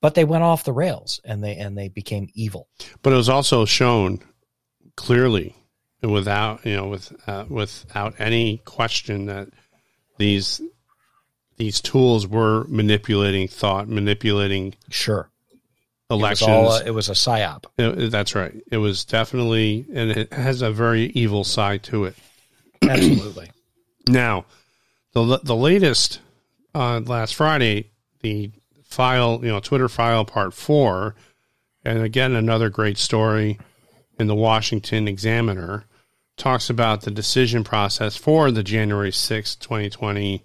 [0.00, 2.68] But they went off the rails and they and they became evil.
[3.02, 4.20] But it was also shown
[4.96, 5.54] clearly
[6.02, 9.48] without you know with uh, without any question that
[10.18, 10.60] these
[11.56, 15.30] these tools were manipulating thought, manipulating Sure,
[16.10, 16.48] elections.
[16.48, 17.64] It was, all, a, it was a psyop.
[17.78, 18.54] It- that's right.
[18.70, 22.16] It was definitely, and it has a very evil side to it.
[22.82, 23.50] Absolutely.
[24.08, 24.44] Now,
[25.12, 26.20] the the latest
[26.74, 27.90] uh, last Friday,
[28.20, 28.50] the
[28.94, 31.14] file, you know, Twitter file part four,
[31.84, 33.58] and again another great story
[34.18, 35.84] in the Washington Examiner
[36.36, 40.42] talks about the decision process for the January sixth, twenty twenty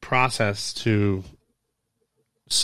[0.00, 1.24] process to,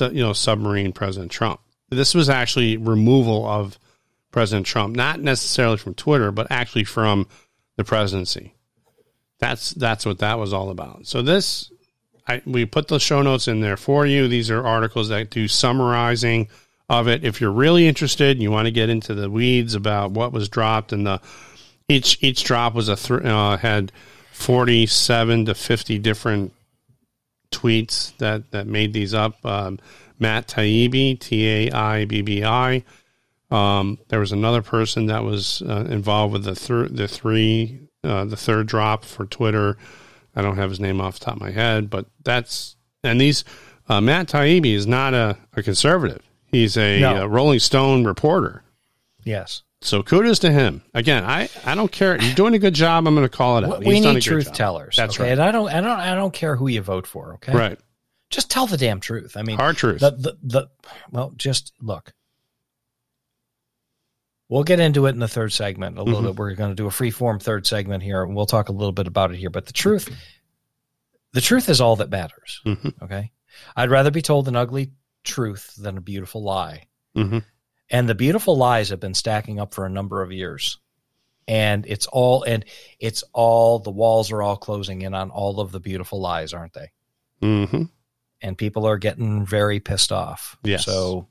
[0.01, 1.61] you know, submarine President Trump.
[1.91, 3.79] This was actually removal of
[4.31, 7.27] President Trump, not necessarily from Twitter, but actually from
[7.77, 8.55] the presidency.
[9.41, 11.07] That's that's what that was all about.
[11.07, 11.71] So this,
[12.27, 14.29] I, we put the show notes in there for you.
[14.29, 16.49] These are articles that do summarizing
[16.89, 17.25] of it.
[17.25, 20.49] If you're really interested, and you want to get into the weeds about what was
[20.49, 21.21] dropped and the
[21.89, 23.93] each each drop was a th- uh, had
[24.31, 26.53] forty seven to fifty different
[27.51, 29.45] tweets that that made these up.
[29.45, 29.79] Um,
[30.19, 32.85] Matt Taibbi, T A I B B I.
[33.51, 38.25] Um, there was another person that was uh, involved with the thir- the three uh,
[38.25, 39.77] the third drop for Twitter.
[40.35, 43.45] I don't have his name off the top of my head, but that's and these
[43.89, 46.23] uh, Matt Taibbi is not a, a conservative.
[46.47, 47.23] He's a, No.
[47.23, 48.63] uh Rolling Stone reporter.
[49.25, 49.63] Yes.
[49.81, 50.83] So kudos to him.
[50.95, 52.21] Again, I, I don't care.
[52.23, 53.07] You're doing a good job.
[53.09, 53.81] I'm going to call it out.
[53.85, 54.95] we He's a need truth tellers.
[54.97, 55.25] That's okay?
[55.25, 55.33] right.
[55.33, 57.35] And I don't, I don't, I don't care who you vote for.
[57.35, 57.53] Okay.
[57.53, 57.79] Right.
[58.31, 59.37] Just tell the damn truth.
[59.37, 60.01] I mean, Hard truth.
[60.01, 60.67] the, the, the,
[61.11, 62.13] well, just look.
[64.53, 66.27] We'll get into it in the third segment a little Mhm.
[66.27, 66.37] bit.
[66.37, 68.93] We're going to do a free form third segment here, and we'll talk a little
[68.93, 69.49] bit about it here.
[69.49, 70.15] But the truth,
[71.33, 72.61] the truth is all that matters.
[72.67, 73.03] Mhm.
[73.03, 73.33] Okay.
[73.75, 74.93] I'd rather be told an ugly
[75.25, 76.89] truth than a beautiful lie.
[77.15, 77.39] hmm
[77.91, 80.79] And the beautiful lies have been stacking up for a number of years.
[81.49, 82.65] And it's all, and
[83.01, 86.75] it's all, the walls are all closing in on all of the beautiful lies, aren't
[86.75, 86.91] they?
[87.41, 87.85] hmm
[88.43, 90.57] And people are getting very pissed off.
[90.63, 90.85] Yes.
[90.85, 91.29] So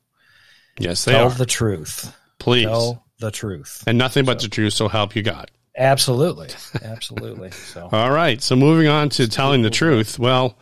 [0.79, 1.29] Yes, tell are.
[1.35, 2.15] the truth.
[2.39, 2.65] Please.
[2.65, 3.83] Tell the truth.
[3.87, 5.49] and nothing but So- the truth, so help you God.
[5.77, 6.49] Absolutely.
[6.83, 7.51] Absolutely.
[7.51, 8.41] So All right.
[8.41, 10.19] So moving on to telling the truth.
[10.19, 10.57] Well,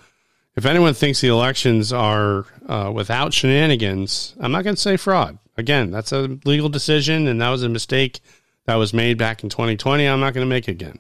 [0.56, 5.40] if anyone thinks the elections are uh, without shenanigans, I'm not going to say fraud.
[5.58, 8.20] Again, that's a legal decision, and that was a mistake
[8.66, 10.06] that was made back in 2020.
[10.06, 11.00] I'm not going to make it again.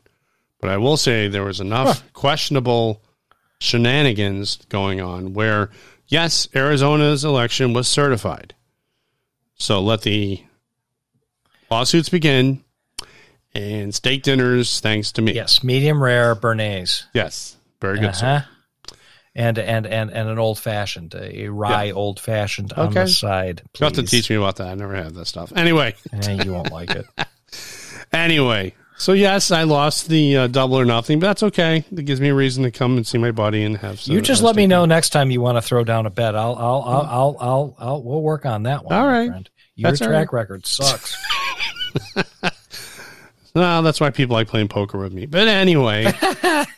[0.59, 3.03] But I will say there was enough questionable
[3.59, 5.69] shenanigans going on where,
[6.07, 8.55] yes, Arizona's election was certified.
[9.55, 10.43] So let the
[11.71, 12.63] lawsuits begin
[13.53, 15.33] and steak dinners, thanks to me.
[15.33, 17.03] yes, medium rare béarnaise.
[17.13, 17.55] Yes.
[17.81, 18.09] Very good.
[18.09, 18.41] Uh-huh.
[19.35, 23.03] And, and and and an old fashioned, a rye old fashioned on Okay.
[23.03, 23.61] the side.
[23.79, 24.67] You have to teach me about that.
[24.67, 25.53] I never had that stuff.
[25.55, 27.05] Anyway, Eh, you won't like it.
[28.13, 28.73] anyway.
[28.97, 31.85] So yes, I lost the uh, double or nothing, but that's okay.
[31.89, 34.01] It gives me a reason to come and see my buddy and have.
[34.01, 36.09] Some, You just uh, let me know next time you want to throw down a
[36.09, 36.35] bet.
[36.35, 38.93] I'll, I'll, I'll, I'll, I'll, I'll we'll work on that one.
[38.93, 39.49] All right, friend.
[39.75, 41.15] Your That's track record sucks.
[43.55, 45.25] Well, that's why people like playing poker with me.
[45.25, 46.13] But anyway,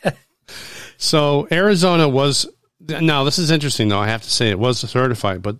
[0.96, 2.48] so Arizona was.
[2.80, 4.00] Now this is interesting, though.
[4.00, 5.56] I have to say it was certified, but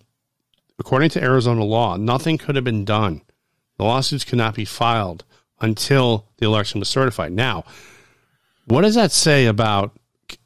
[0.79, 3.23] according to Arizona law, nothing could have been done.
[3.79, 5.25] The lawsuits could not be filed
[5.61, 7.33] until the election was certified.
[7.33, 7.65] Now,
[8.67, 9.93] what does that say about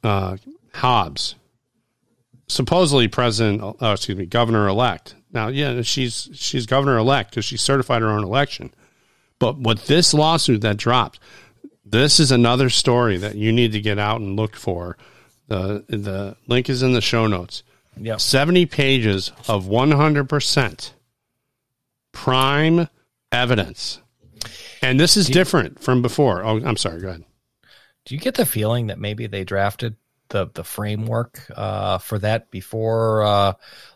[0.03, 0.37] uh,
[0.75, 1.35] Hobbs?
[2.47, 5.15] Supposedly, president, oh, excuse me, governor elect.
[5.31, 8.71] Now, yeah, she's she's governor elect because she certified her own election.
[9.39, 11.19] But with this lawsuit that dropped,
[11.85, 14.97] this is another story that you need to get out and look for.
[15.47, 17.63] The the link is in the show notes.
[17.99, 18.21] Yep.
[18.21, 20.91] 70 pages of 100%
[22.11, 22.87] prime
[23.31, 23.99] evidence.
[24.81, 26.43] And this is different from before.
[26.43, 27.01] Oh, I'm sorry.
[27.01, 27.23] Go ahead.
[28.05, 29.95] Do you get the feeling that maybe they drafted
[30.29, 33.53] the the framework uh, for that before uh,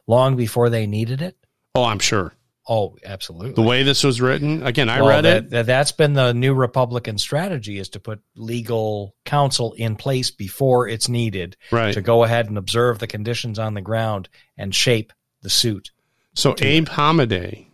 [0.07, 1.37] long before they needed it?
[1.75, 2.33] Oh, I'm sure.
[2.69, 3.53] Oh, absolutely.
[3.53, 5.49] The way this was written, again, I Well, read that, it.
[5.49, 10.87] that- That's been the new Republican strategy is to put legal counsel in place before
[10.87, 11.93] it's needed Right.
[11.93, 15.91] to go ahead and observe the conditions on the ground and shape the suit.
[16.35, 17.65] So Abe Hamadeh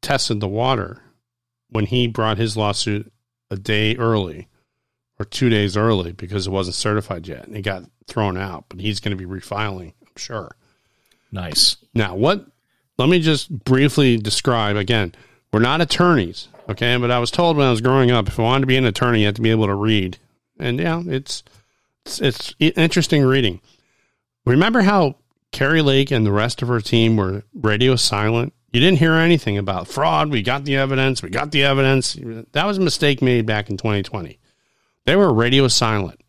[0.00, 1.02] tested the water
[1.68, 3.12] when he brought his lawsuit
[3.50, 4.48] a day early
[5.18, 8.66] or two days early because it wasn't certified yet and it got thrown out.
[8.68, 10.56] But he's going to be refiling, I'm sure.
[11.32, 11.76] Nice.
[11.92, 12.46] Now, what
[12.98, 15.14] let me just briefly describe again.
[15.52, 16.96] We're not attorneys, okay?
[16.96, 18.86] But I was told when I was growing up, if I wanted to be an
[18.86, 20.18] attorney, you have to be able to read.
[20.58, 21.42] And yeah, it's
[22.06, 23.60] it's, it's interesting reading.
[24.44, 25.16] Remember how
[25.52, 28.52] Kari Lake and the rest of her team were radio silent?
[28.72, 30.30] You didn't hear anything about fraud.
[30.30, 31.22] We got the evidence.
[31.22, 32.16] We got the evidence.
[32.52, 34.38] That was a mistake made back in 2020.
[35.04, 36.20] They were radio silent.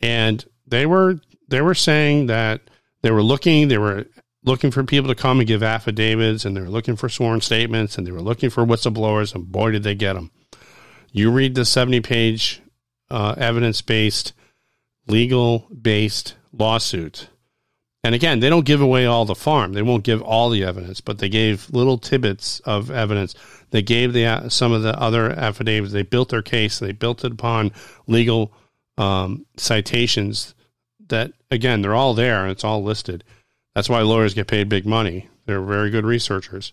[0.00, 2.60] And they were they were saying that
[3.02, 4.06] they were looking, they were
[4.44, 7.96] looking for people to come and give affidavits and they were looking for sworn statements
[7.96, 10.30] and they were looking for whistleblowers and boy did they get them.
[11.12, 12.60] You read the 70 page
[13.10, 14.32] uh, evidence based,
[15.06, 17.28] legal based lawsuit
[18.04, 19.74] and again, they don't give away all the farm.
[19.74, 23.34] They won't give all the evidence, but they gave little tidbits of evidence.
[23.70, 25.92] They gave the uh, some of the other affidavits.
[25.92, 26.78] They built their case.
[26.80, 27.70] They built it upon
[28.08, 28.52] legal
[28.98, 30.54] um, citations.
[31.08, 33.22] That again, they're all there and it's all listed.
[33.74, 35.28] That's why lawyers get paid big money.
[35.46, 36.72] They're very good researchers,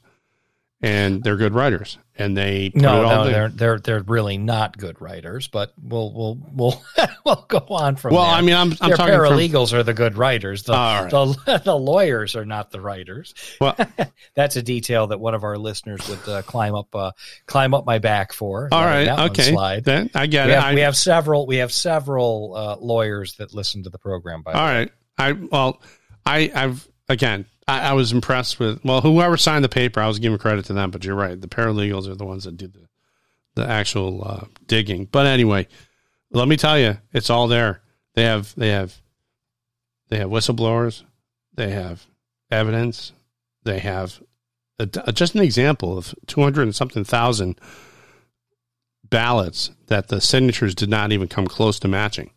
[0.81, 5.47] and they're good writers and they no, no, they're they're they're really not good writers.
[5.47, 6.83] But we'll we'll we'll
[7.25, 8.11] we'll go on from.
[8.11, 8.19] There.
[8.19, 8.37] Well, there.
[8.37, 10.63] I mean, I'm, I'm Their talking paralegals from, are the good writers.
[10.63, 11.09] The, right.
[11.09, 13.33] the, the lawyers are not the writers.
[13.61, 13.75] Well,
[14.35, 17.11] that's a detail that one of our listeners would uh, climb up uh,
[17.45, 18.67] climb up my back for.
[18.71, 19.85] All right, okay, slide.
[19.85, 20.55] Then I get we it.
[20.55, 24.41] Have, I, we have several we have several uh, lawyers that listen to the program.
[24.43, 25.81] By all right, I well,
[26.29, 30.19] I I've again I, I, was impressed with well, whoever signed the paper, I was
[30.19, 30.91] giving credit to them.
[30.91, 32.87] But you're right, the paralegals are the ones that did the
[33.55, 35.05] the actual uh, digging.
[35.05, 35.67] But anyway,
[36.31, 37.81] let me tell you, it's all there.
[38.15, 38.99] They have they have
[40.09, 41.03] they have whistleblowers,
[41.53, 42.05] they have
[42.49, 43.11] evidence,
[43.63, 44.21] they have
[44.79, 47.59] a, a, just an example of two hundred and something thousand
[49.03, 52.31] ballots that the signatures did not even come close to matching.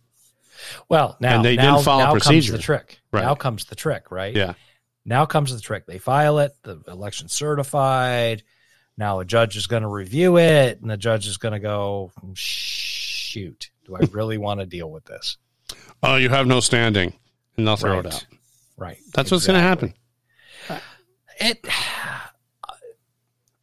[0.88, 2.52] Well, now and they now, didn't follow now procedure.
[2.52, 3.00] Comes the trick.
[3.12, 3.22] Right.
[3.22, 4.34] Now comes the trick, right?
[4.34, 4.54] Yeah.
[5.04, 5.86] Now comes the trick.
[5.86, 8.42] They file it, the election certified.
[8.96, 12.12] Now a judge is going to review it, and the judge is going to go,
[12.34, 15.38] shoot, do I really want to deal with this?
[16.02, 17.12] Oh, you have no standing,
[17.56, 18.06] and they'll throw right.
[18.06, 18.26] it out.
[18.76, 18.98] Right.
[19.14, 19.94] That's what's going to happen.
[20.68, 20.78] Uh,
[21.40, 21.66] it.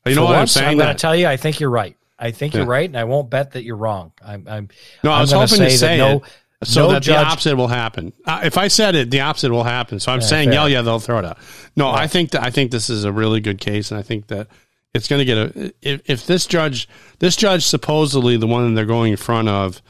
[0.05, 0.71] You know what once, I'm saying?
[0.71, 1.95] I'm going to tell you, I think you're right.
[2.17, 2.61] I think Yeah.
[2.61, 4.11] you're right, and I won't bet that you're wrong.
[4.25, 4.47] I'm.
[4.47, 4.69] I'm
[5.03, 6.23] no, I I'm was hoping to that say no, it
[6.63, 8.11] so no that judge, the opposite will happen.
[8.25, 9.99] Uh, if I said it, the opposite will happen.
[9.99, 10.55] So I'm Yeah, saying, fair.
[10.55, 11.37] yeah, yeah, they'll throw it out.
[11.75, 14.27] No, I think that I think this is a really good case, and I think
[14.27, 14.47] that
[14.93, 15.73] it's going to get a.
[15.81, 19.81] If, if this judge, this judge, supposedly the one they're going in front of,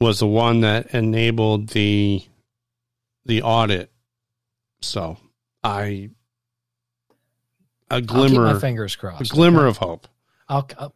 [0.00, 2.24] was the one that enabled the
[3.26, 3.90] the audit.
[4.80, 5.16] So
[5.62, 6.10] I
[7.90, 9.68] a I'll keep glimmer, my fingers a glimmer okay?
[9.68, 10.08] of hope.
[10.48, 10.94] I'll, I'll,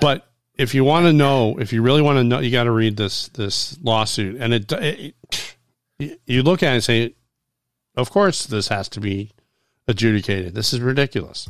[0.00, 2.70] But if you want to know, if you really want to know, you got to
[2.70, 5.14] read this this lawsuit, and it, it,
[5.98, 7.14] it you look at it and say,
[7.96, 9.32] of course this has to be
[9.88, 10.54] adjudicated.
[10.54, 11.48] This is ridiculous.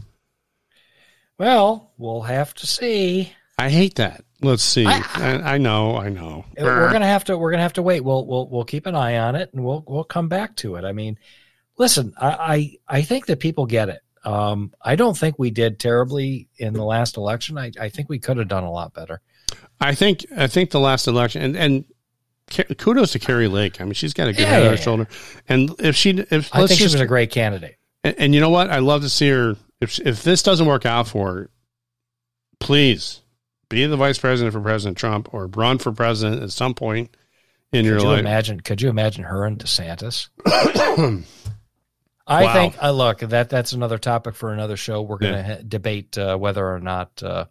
[1.39, 3.33] well, we'll have to see.
[3.59, 4.25] I hate that.
[4.41, 4.85] Let's see.
[4.87, 5.97] I- I, I know.
[5.97, 6.45] I know.
[6.59, 7.39] We're gonna have to.
[7.39, 8.01] We're gonna have to wait.
[8.01, 10.85] We'll we'll we'll keep an eye on it, and we'll we'll come back to it.
[10.85, 11.19] I mean,
[11.79, 14.01] listen, I I, I think that people get it.
[14.25, 17.59] Um, I don't think we did terribly in the last election.
[17.59, 19.21] I, I think we could have done a lot better.
[19.81, 20.25] I think.
[20.37, 21.85] I think the last election, and and
[22.79, 23.81] kudos to Kari Lake.
[23.81, 24.81] I mean, she's got a good Yeah, head on her yeah.
[24.81, 25.09] shoulder.
[25.49, 27.77] And if she, if I think she was a great candidate.
[28.03, 29.57] and, and you know what, I love to see her.
[29.81, 31.51] If if this doesn't work out for her,
[32.61, 33.21] please
[33.69, 37.15] be the vice president for President Trump or run for president at some point
[37.73, 38.21] in your you life.
[38.21, 38.61] imagine?
[38.61, 40.29] Could you imagine her and DeSantis?
[42.27, 42.53] I Wow.
[42.55, 42.83] think.
[42.83, 45.03] Uh, look, that that's another topic for another show.
[45.03, 47.47] We're going to ha- debate uh, whether or not uh,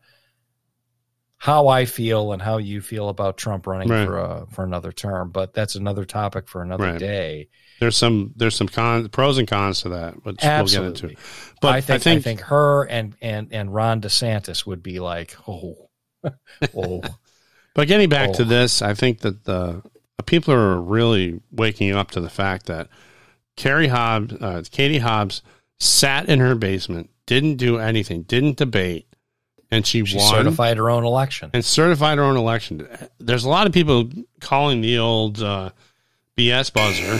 [1.37, 4.05] how I feel and how you feel about Trump running Right.
[4.05, 5.29] for uh, for another term.
[5.29, 6.99] But that's another topic for another Right.
[6.99, 7.49] day.
[7.79, 10.85] There's some there's some cons, pros and cons to that, which Absolutely.
[10.89, 11.21] we'll get into.
[11.61, 15.89] But I think, I think her and and and Ron DeSantis would be like, oh,
[16.75, 17.01] oh,
[17.75, 18.33] But getting back Oh.
[18.35, 19.81] to this, I think that the
[20.25, 22.87] people are really waking up to the fact that
[23.55, 25.41] Carrie Hobbs, uh, Katie Hobbs,
[25.79, 29.07] sat in her basement, didn't do anything, didn't debate,
[29.71, 31.49] and she, she won certified her own election.
[31.53, 32.87] and certified her own election.
[33.19, 35.69] There's a lot of people calling the old uh,
[36.37, 37.19] BS buzzer.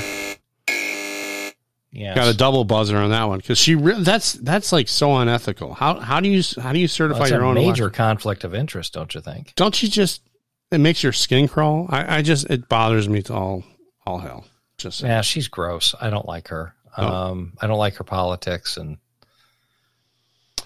[1.95, 5.15] Yeah, Got a double buzzer on that one because she re- that's that's like so
[5.17, 5.75] unethical.
[5.75, 7.89] How how do you how do you certify that's your a own major election?
[7.91, 9.53] conflict of interest, don't you think?
[9.55, 10.23] Don't you just
[10.71, 11.85] it makes your skin crawl?
[11.89, 13.63] I, I just it bothers me to all
[14.07, 14.45] all hell.
[14.83, 15.95] Just Yeah, she's gross.
[15.99, 16.75] I don't like her.
[16.97, 17.07] Oh.
[17.07, 18.97] Um, I don't like her politics, and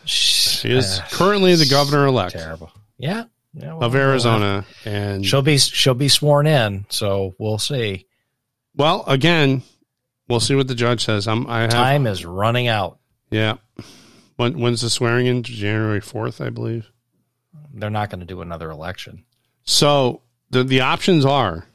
[0.05, 2.72] She is uh, currently the governor elect terrible.
[2.97, 8.07] Yeah, yeah well, of Arizona, and She'll be she'll be sworn in, so we'll see.
[8.76, 9.61] well, again,
[10.28, 11.28] we'll see what the judge says.
[11.28, 12.99] I'm, I have, Time is running out.
[13.30, 13.57] Yeah.
[14.38, 15.43] When, when's the swearing in?
[15.43, 16.89] January 4th, I believe.
[17.74, 19.24] They're not going to do another election.
[19.63, 21.68] So the the options are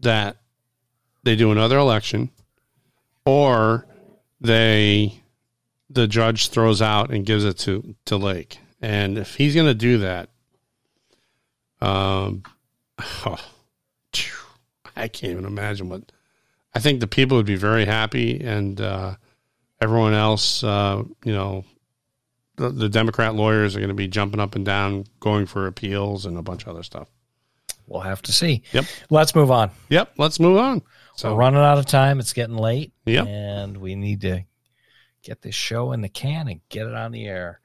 [0.00, 0.36] that
[1.22, 2.30] they do another election
[3.24, 3.86] or
[4.40, 5.22] they
[5.88, 8.58] the judge throws out and gives it to to Lake.
[8.80, 10.30] And if he's going to do that
[11.80, 12.42] um
[13.26, 13.38] oh,
[14.96, 16.12] I can't even imagine what
[16.74, 19.16] I think the people would be very happy and uh
[19.80, 21.64] everyone else uh you know
[22.60, 26.26] the, the Democrat lawyers are going to be jumping up and down going for appeals
[26.26, 27.08] and a bunch of other stuff.
[27.90, 28.62] We'll have to see.
[28.72, 28.84] Yep.
[29.10, 29.72] Let's move on.
[29.88, 30.12] Yep.
[30.16, 30.82] Let's move on.
[31.16, 32.20] So we're running out of time.
[32.20, 32.92] It's getting late.
[33.04, 33.26] Yep.
[33.26, 34.44] And we need to
[35.22, 37.60] get this show in the can and get it on the air.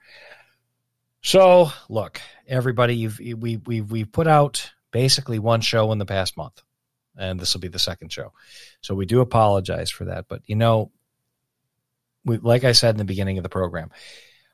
[1.22, 6.38] So look, everybody, you've we we we put out basically one show in the past
[6.38, 6.60] month,
[7.16, 8.34] and this will be the second show.
[8.82, 10.92] So we do apologize for that, but you know,
[12.26, 13.92] we like I said in the beginning of the program,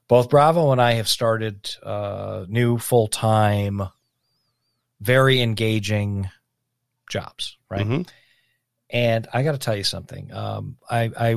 [0.10, 3.82] both Bravo and I have started uh, new full time,
[5.02, 6.30] very engaging
[7.10, 7.86] jobs, right?
[7.86, 8.10] Mhm.
[8.90, 10.32] And I got to tell you something.
[10.34, 11.36] Um, I, I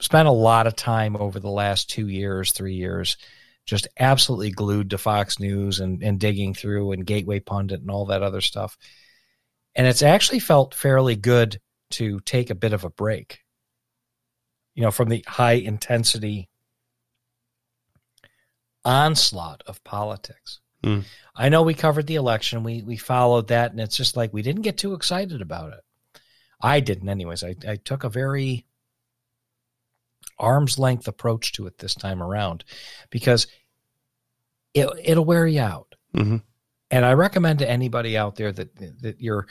[0.00, 3.16] spent a lot of time over the last two years, three years,
[3.64, 8.06] just absolutely glued to Fox News and, and digging through and Gateway Pundit and all
[8.06, 8.76] that other stuff.
[9.74, 11.60] And it's actually felt fairly good
[11.92, 13.40] to take a bit of a break,
[14.74, 16.48] you know, from the high intensity
[18.84, 20.60] onslaught of politics.
[20.86, 21.00] Hmm.
[21.34, 24.42] I know we covered the election, we we followed that, and it's just like we
[24.42, 25.80] didn't get too excited about it.
[26.60, 27.42] I didn't, anyways.
[27.42, 28.66] I, I took a very
[30.38, 32.62] arm's length approach to it this time around
[33.10, 33.48] because
[34.74, 35.94] it, it'll wear you out.
[36.14, 36.42] Mhm.
[36.92, 39.48] And I recommend to anybody out there that that you're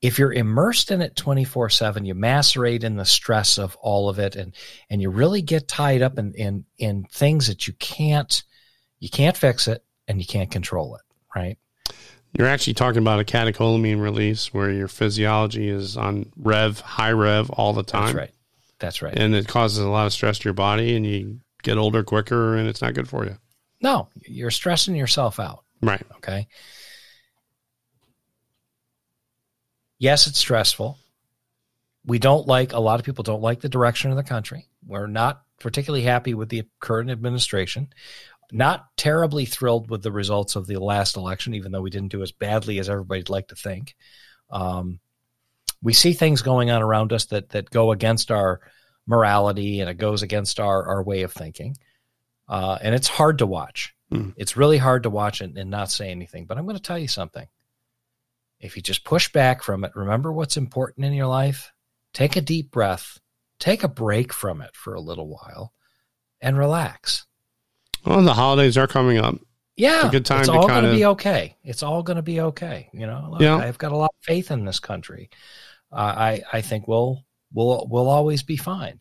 [0.00, 4.36] if you're immersed in it 24/7 you macerate in the stress of all of it
[4.36, 4.54] and
[4.90, 8.44] and you really get tied up in in in things that you can't
[9.00, 11.02] you can't fix it and you can't control it
[11.34, 11.56] right
[12.36, 17.50] You're actually talking about a catecholamine release where your physiology is on rev, high rev
[17.50, 18.04] all the time.
[18.06, 18.30] that's right
[18.78, 21.76] that's right And it causes a lot of stress to your body and you get
[21.78, 23.36] older quicker and it's not good for you.
[23.80, 26.02] no you're stressing yourself out Right.
[26.16, 26.46] Okay.
[29.98, 30.98] Yes, it's stressful.
[32.04, 34.66] We don't like, a lot of people don't like the direction of the country.
[34.86, 37.92] We're not particularly happy with the current administration.
[38.52, 42.22] Not terribly thrilled with the results of the last election, even though we didn't do
[42.22, 43.94] as badly as everybody'd like to think.
[44.50, 45.00] Um,
[45.82, 48.60] we see things going on around us that that go against our
[49.06, 51.76] morality and it goes against our our way of thinking,
[52.48, 53.94] uh, and it's hard to watch.
[54.10, 54.30] Hmm.
[54.36, 56.46] It's really hard to watch and, and not say anything.
[56.46, 57.46] But I'm going to tell you something.
[58.58, 61.72] If you just push back from it, remember what's important in your life.
[62.12, 63.18] Take a deep breath.
[63.58, 65.72] Take a break from it for a little while,
[66.40, 67.26] and relax.
[68.04, 69.36] Well, the holidays are coming up.
[69.76, 71.56] Yeah, a good time it's all going to be okay.
[71.64, 72.90] It's all going to be okay.
[72.92, 73.56] You know, Look, Yeah.
[73.56, 75.30] I've got a lot of faith in this country.
[75.92, 79.00] Uh, I I think we'll we'll we'll always be fine.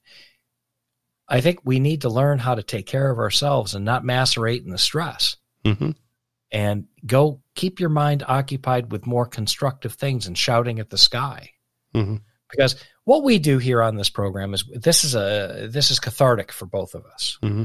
[1.27, 4.63] I think we need to learn how to take care of ourselves and not macerate
[4.63, 5.91] in the stress, hmm
[6.51, 11.51] and go keep your mind occupied with more constructive things and shouting at the sky.
[11.93, 12.15] hmm
[12.49, 16.51] Because what we do here on this program is this is a this is cathartic
[16.51, 17.63] for both of us hmm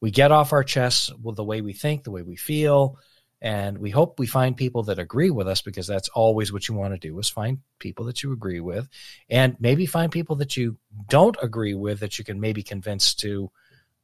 [0.00, 2.98] we get off our chests with the way we think, the way we feel,
[3.40, 6.74] and we hope we find people that agree with us because that's always what you
[6.74, 8.88] want to do is find people that you agree with
[9.30, 10.76] and maybe find people that you
[11.08, 13.50] don't agree with that you can maybe convince to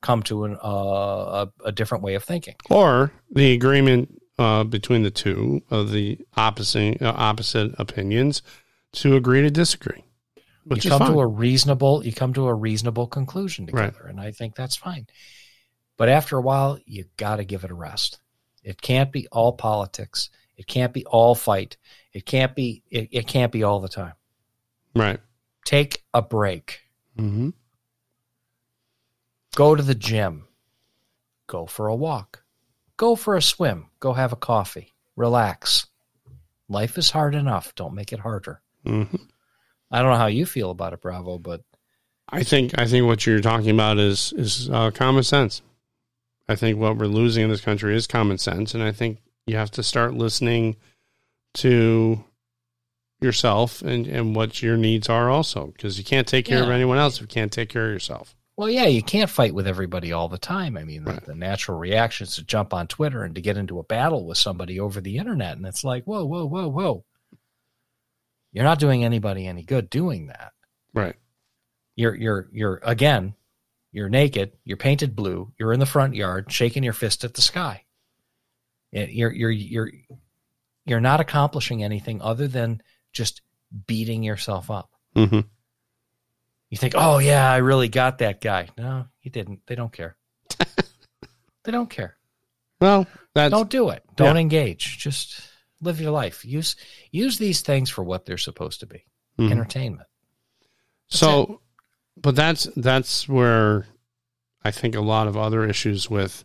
[0.03, 2.55] come to an, uh, a, a different way of thinking.
[2.70, 8.42] Or the agreement uh, between the two of the opposite uh, opposite opinions
[8.92, 10.05] to agree to disagree,
[10.64, 11.12] which you come fine.
[11.12, 13.86] to a reasonable you come to a reasonable conclusion Right.
[13.86, 15.07] together and i think that's fine
[15.97, 18.20] but after a while you got to give it a rest.
[18.62, 20.30] It can't be all politics.
[20.57, 21.76] It can't be all fight.
[22.12, 24.14] It can't be it, it can't be all the time.
[24.95, 25.20] Right.
[25.64, 26.80] take a break.
[27.18, 27.51] Hmm
[29.57, 30.49] go to the gym.
[31.47, 32.42] Go for a walk.
[32.97, 33.90] Go for a swim.
[34.01, 34.95] Go have a coffee.
[35.14, 35.86] Relax.
[36.68, 37.72] Life is hard enough.
[37.76, 38.61] Don't make it harder.
[38.84, 39.05] Hmm
[39.90, 41.62] i don't know how you feel about it bravo but
[42.28, 45.61] I think I think what you're talking about is is uh, common sense.
[46.49, 49.57] I think what we're losing in this country is common sense, and I think you
[49.57, 50.76] have to start listening
[51.55, 52.22] to
[53.20, 56.99] yourself and and what your needs are also, because you can't take care of anyone
[56.99, 58.36] else if you can't take care of yourself.
[58.57, 60.76] Well, yeah, you can't fight with everybody all the time.
[60.76, 63.80] I mean, the, the natural reaction is to jump on Twitter and to get into
[63.80, 65.57] a battle with somebody over the internet.
[65.57, 67.05] And it's like, whoa, whoa, whoa, whoa.
[68.53, 70.53] You're not doing anybody any good doing that.
[70.92, 71.16] Right.
[71.97, 73.34] You're, you're, you're, again,
[73.95, 74.51] You're naked.
[74.64, 75.53] You're painted blue.
[75.57, 77.84] You're in the front yard, shaking your fist at the sky.
[78.90, 79.92] You're you're you're
[80.84, 82.82] you're not accomplishing anything other than
[83.12, 83.40] just
[83.86, 84.90] beating yourself up.
[85.14, 85.40] hmm
[86.70, 88.68] You think, oh yeah, I really got that guy.
[88.76, 89.61] No, you didn't.
[89.66, 90.16] They don't care.
[91.62, 92.16] they don't care.
[92.80, 94.03] Well, that's Don't do it.
[94.16, 94.99] Don't engage.
[94.99, 95.40] Just
[95.80, 96.45] live your life.
[96.45, 96.74] Use
[97.12, 99.05] use these things for what they're supposed to be.
[99.38, 99.53] Mhm.
[99.53, 100.09] Entertainment.
[101.07, 101.61] so,
[102.17, 103.87] but that's that's where
[104.65, 106.45] I think a lot of other issues with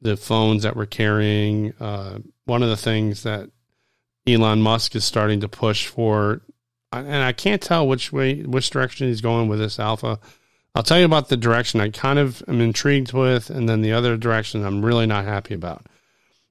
[0.00, 1.72] the phones that we're carrying.
[1.80, 3.50] Uh, one of the things that
[4.26, 6.42] Elon Musk is starting to push for,
[6.92, 10.18] and I can't tell which way, which direction he's going with this alpha.
[10.74, 13.92] I'll tell you about the direction I kind of am intrigued with, and then the
[13.92, 15.86] other direction I'm really not happy about.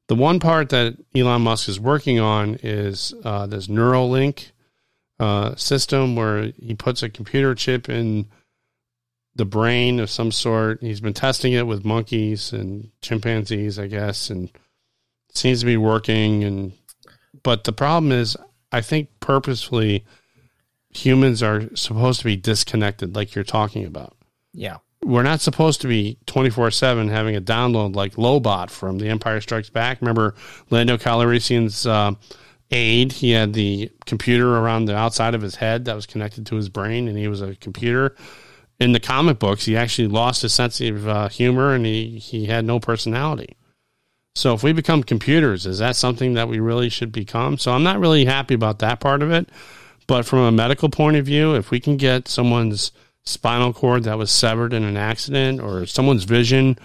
[0.08, 4.52] The one part that Elon Musk is working on is uh, this Neuralink
[5.24, 8.28] uh, system where he puts a computer chip in
[9.36, 10.82] the brain of some sort.
[10.82, 14.50] He's been testing it with monkeys and chimpanzees, I guess, and
[15.30, 16.44] it seems to be working.
[16.44, 16.74] And
[17.42, 18.36] but the problem is,
[18.74, 20.06] I think purposefully
[20.90, 24.18] humans are supposed to be disconnected, like you're talking about.
[24.52, 24.80] Yeah.
[25.02, 29.40] We're not supposed to be 24 7 having a download like Lobot from The Empire
[29.40, 30.02] Strikes Back.
[30.02, 30.36] Remember
[30.70, 32.12] Lando Calrissian's uh,
[32.74, 33.12] aide?
[33.14, 36.70] He had the computer around the outside of his head that was connected to his
[36.70, 38.16] brain, and he was a computer.
[38.80, 42.48] In the comic books, he actually lost his sense of uh, humor and he, he
[42.48, 43.56] had no personality.
[44.36, 47.58] So, if we become computers, is that something that we really should become?
[47.60, 49.48] So, I'm not really happy about that part of it.
[50.08, 52.92] But from a medical point of view, if we can get someone's
[53.24, 56.78] spinal cord that was severed in an accident or someone's vision,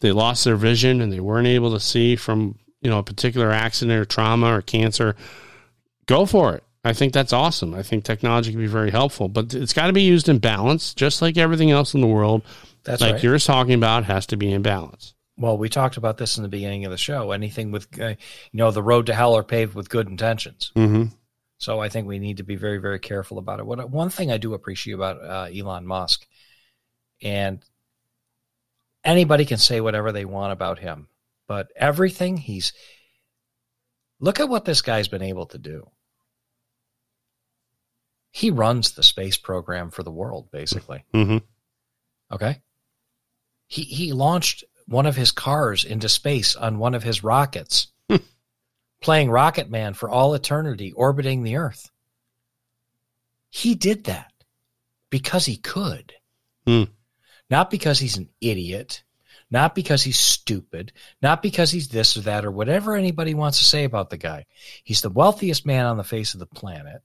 [0.00, 3.50] they lost their vision and they weren't able to see from, you know, a particular
[3.50, 5.16] accident or trauma or cancer,
[6.06, 6.62] go for it.
[6.84, 7.74] I think that's awesome.
[7.74, 10.92] I think technology can be very helpful, but it's got to be used in balance,
[10.92, 12.42] just like everything else in the world.
[12.84, 13.22] That's like right.
[13.22, 15.14] you're talking about has to be in balance.
[15.38, 17.32] Well, we talked about this in the beginning of the show.
[17.32, 18.16] Anything with, uh, you
[18.52, 20.70] know, the road to hell are paved with good intentions.
[20.76, 21.04] Mm-hmm.
[21.56, 23.66] So I think we need to be very, very careful about it.
[23.66, 26.26] What one thing I do appreciate about uh, Elon Musk,
[27.22, 27.64] and
[29.02, 31.08] anybody can say whatever they want about him,
[31.46, 32.72] but everything he's
[34.20, 35.90] look at what this guy's been able to do.
[38.30, 41.04] He runs the space program for the world, basically.
[41.14, 41.38] Mm-hmm.
[42.32, 42.60] Okay.
[43.66, 47.88] He he launched one of his cars into space on one of his rockets,
[49.00, 51.90] playing Rocket Man for all eternity, orbiting the Earth.
[53.50, 54.32] He did that
[55.10, 56.12] because he could.
[56.66, 56.84] Hmm.
[57.50, 59.03] Not because he's an idiot,
[59.54, 60.92] not because he's stupid,
[61.22, 64.46] not because he's this or that or whatever anybody wants to say about the guy.
[64.82, 67.02] He's the wealthiest man on the face of the planet.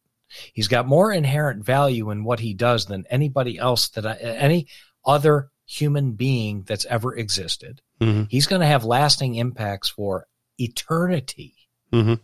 [0.52, 4.66] He's got more inherent value in what he does than anybody else that I, any
[5.06, 7.84] other human being that's ever existed.
[8.02, 8.24] Mm-hmm.
[8.30, 10.26] He's going to have lasting impacts for
[10.58, 11.54] eternity.
[11.94, 12.16] Mm-hmm.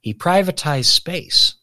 [0.00, 1.54] He privatized space.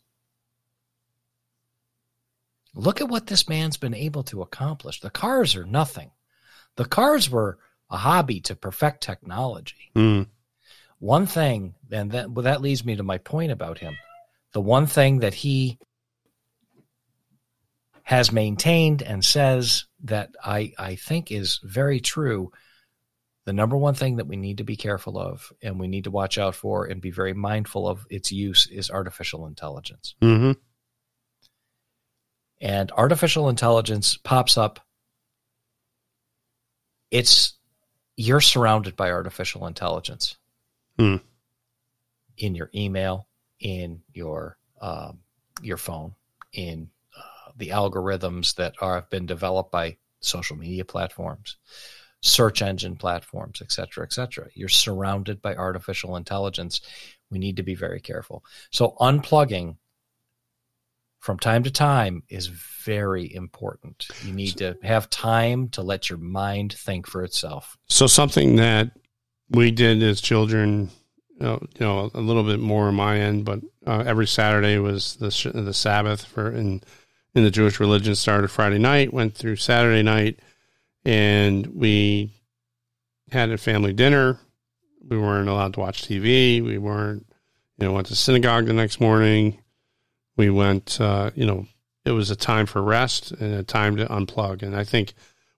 [2.74, 5.02] Look at what this man's been able to accomplish.
[5.02, 6.12] The cars are nothing.
[6.78, 9.92] The cars were a hobby to perfect technology.
[9.96, 10.30] Mm-hmm.
[11.00, 13.98] One thing, and that, well, that leads me to my point about him.
[14.54, 15.80] The one thing that he
[18.04, 22.52] has maintained and says that I, I think is very true.
[23.46, 26.12] The number one thing that we need to be careful of and we need to
[26.12, 30.16] watch out for and be very mindful of its use is artificial intelligence.
[30.22, 30.54] Mm-hmm.
[32.62, 34.80] And artificial intelligence pops up.
[37.12, 37.59] It's
[38.20, 40.36] you're surrounded by artificial intelligence
[40.98, 41.16] Hmm.
[42.38, 43.28] in your email,
[43.62, 45.20] in your um,
[45.62, 46.16] your phone,
[46.52, 51.56] in uh, the algorithms that are have been developed by social media platforms,
[52.22, 54.50] search engine platforms, et cetera, et cetera.
[54.54, 56.82] You're surrounded by artificial intelligence.
[57.32, 58.44] We need to be very careful.
[58.72, 59.78] So unplugging
[61.20, 64.08] from time to time is very important.
[64.24, 67.78] You need to have time to let your mind think for itself.
[67.88, 68.92] So something that
[69.50, 70.90] we did as children,
[71.42, 75.16] uh, you know, a little bit more on my end, but uh, every Saturday was
[75.18, 76.82] the sh- the Sabbath for in
[77.36, 78.16] in the Jewish religion.
[78.16, 80.40] Started Friday night, went through Saturday night,
[81.04, 82.32] and we
[83.32, 84.40] had a family dinner.
[85.08, 86.64] We weren't allowed to watch TV.
[86.64, 87.26] We weren't,
[87.78, 89.60] you know, went to synagogue the next morning.
[90.40, 91.68] We went, uh, you know,
[92.06, 94.64] it was a time for rest and a time to unplug.
[94.64, 95.14] And I think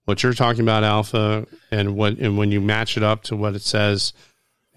[0.05, 3.53] what you're talking about, Alpha, and what and when you match it up to what
[3.53, 4.11] it says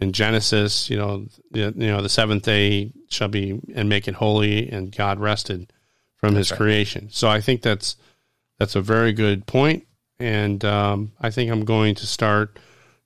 [0.02, 4.68] in Genesis, you know, you know, the seventh day shall be and make it holy,
[4.70, 5.72] and God rested
[6.16, 6.58] from His right.
[6.58, 7.08] creation.
[7.10, 7.96] So I think that's
[8.58, 9.86] that's a very good point.
[10.18, 12.58] and um, I think I'm going to start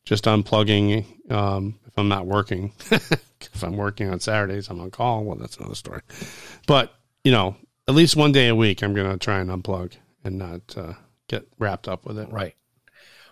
[0.04, 2.72] just unplugging um, if I'm not working.
[3.40, 5.24] if I'm working on Saturdays, I'm on call.
[5.24, 6.02] Well, that's another story.
[6.66, 6.92] But
[7.24, 9.92] you know, at least one day a week, I'm going to try and unplug
[10.24, 10.94] and not uh,
[11.28, 12.30] get wrapped up with it.
[12.30, 12.54] Right.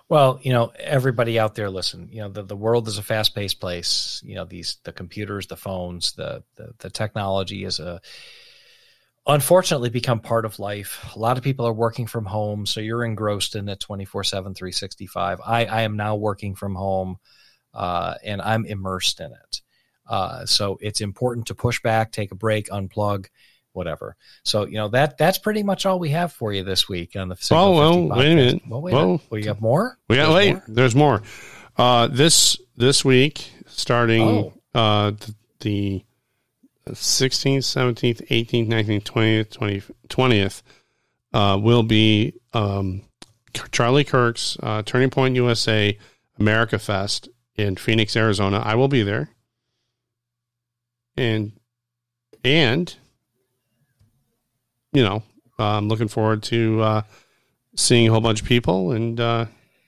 [0.09, 2.09] Well, you know, everybody out there, listen.
[2.13, 4.23] You know, the, the world is a fast paced place.
[4.25, 8.01] You know, these the computers, the phones, the, the the technology is a
[9.27, 11.13] unfortunately become part of life.
[11.17, 14.55] A lot of people are working from home, so you're engrossed in it 24 7,
[14.55, 15.41] 365.
[15.45, 17.19] I, I am now working from home
[17.77, 19.61] uh, and I'm immersed in it.
[20.09, 23.27] Uh, so it's important to push back, take a break, unplug,
[23.73, 24.17] whatever.
[24.45, 27.29] So you know that that's pretty much all we have for you this week on
[27.29, 27.37] the.
[27.37, 28.63] Signal oh well, wait a minute.
[28.67, 29.99] Well, wait well, we got more.
[30.09, 30.53] We got wait.
[30.53, 30.65] More?
[30.69, 31.23] There's more.
[31.77, 34.53] Uh, this this week, starting oh.
[34.75, 39.03] uh, the, the 16th, 17th, 18th, 19th,
[39.51, 40.63] 20th, 20th,
[41.33, 43.03] uh, will be um,
[43.73, 45.99] Charlie Kirk's uh, Turning Point USA
[46.39, 48.59] America Fest in Phoenix, Arizona.
[48.59, 49.31] I will be there.
[51.17, 51.53] And
[52.45, 52.95] and
[54.93, 55.23] you know,
[55.59, 57.03] I'm looking forward to uh,
[57.75, 59.47] seeing a whole bunch of people, and uh,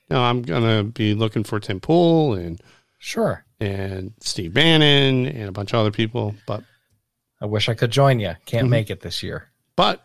[0.08, 2.60] you know, I'm gonna be looking for Tim Pool and
[2.98, 6.34] sure, and Steve Bannon and a bunch of other people.
[6.46, 6.62] But
[7.40, 8.34] I wish I could join you.
[8.46, 8.70] Can't mm-hmm.
[8.70, 10.02] make it this year, but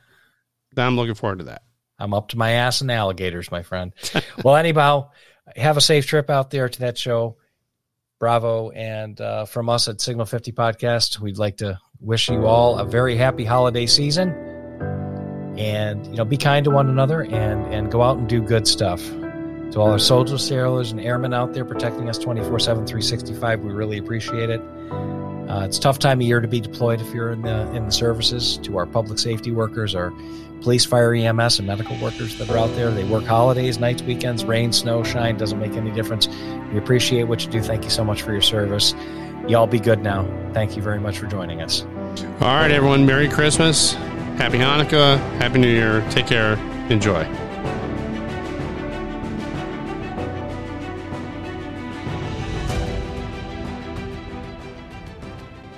[0.78, 1.64] I'm looking forward to that.
[2.00, 3.94] I'm up to my ass in alligators, my friend.
[4.44, 5.12] well, anyhow,
[5.56, 7.38] have a safe trip out there to that show.
[8.24, 8.70] Bravo.
[8.70, 12.86] And uh, from us at Signal 50 Podcast, we'd like to wish you all a
[12.86, 14.30] very happy holiday season.
[15.58, 18.66] And you know be kind to one another and and go out and do good
[18.66, 19.06] stuff.
[19.72, 23.74] To all our soldiers sailors and airmen out there protecting us 24 7 365 we
[23.74, 24.62] really appreciate it.
[25.50, 27.92] Uh, it's tough time of year to be deployed if you're in the in the
[27.92, 30.14] services to our public safety workers our
[30.64, 34.44] police fire ems and medical workers that are out there they work holidays nights weekends
[34.44, 36.28] rain snow shine doesn't make any difference
[36.72, 38.96] we appreciate what you do thank you so much for your service
[39.48, 41.84] y'all be good now thank you very much for joining us
[42.42, 43.96] all right everyone merry christmas
[44.38, 45.20] Happy Hanukkah.
[45.38, 46.04] Happy New Year.
[46.10, 46.58] Take care.
[46.90, 47.24] Enjoy.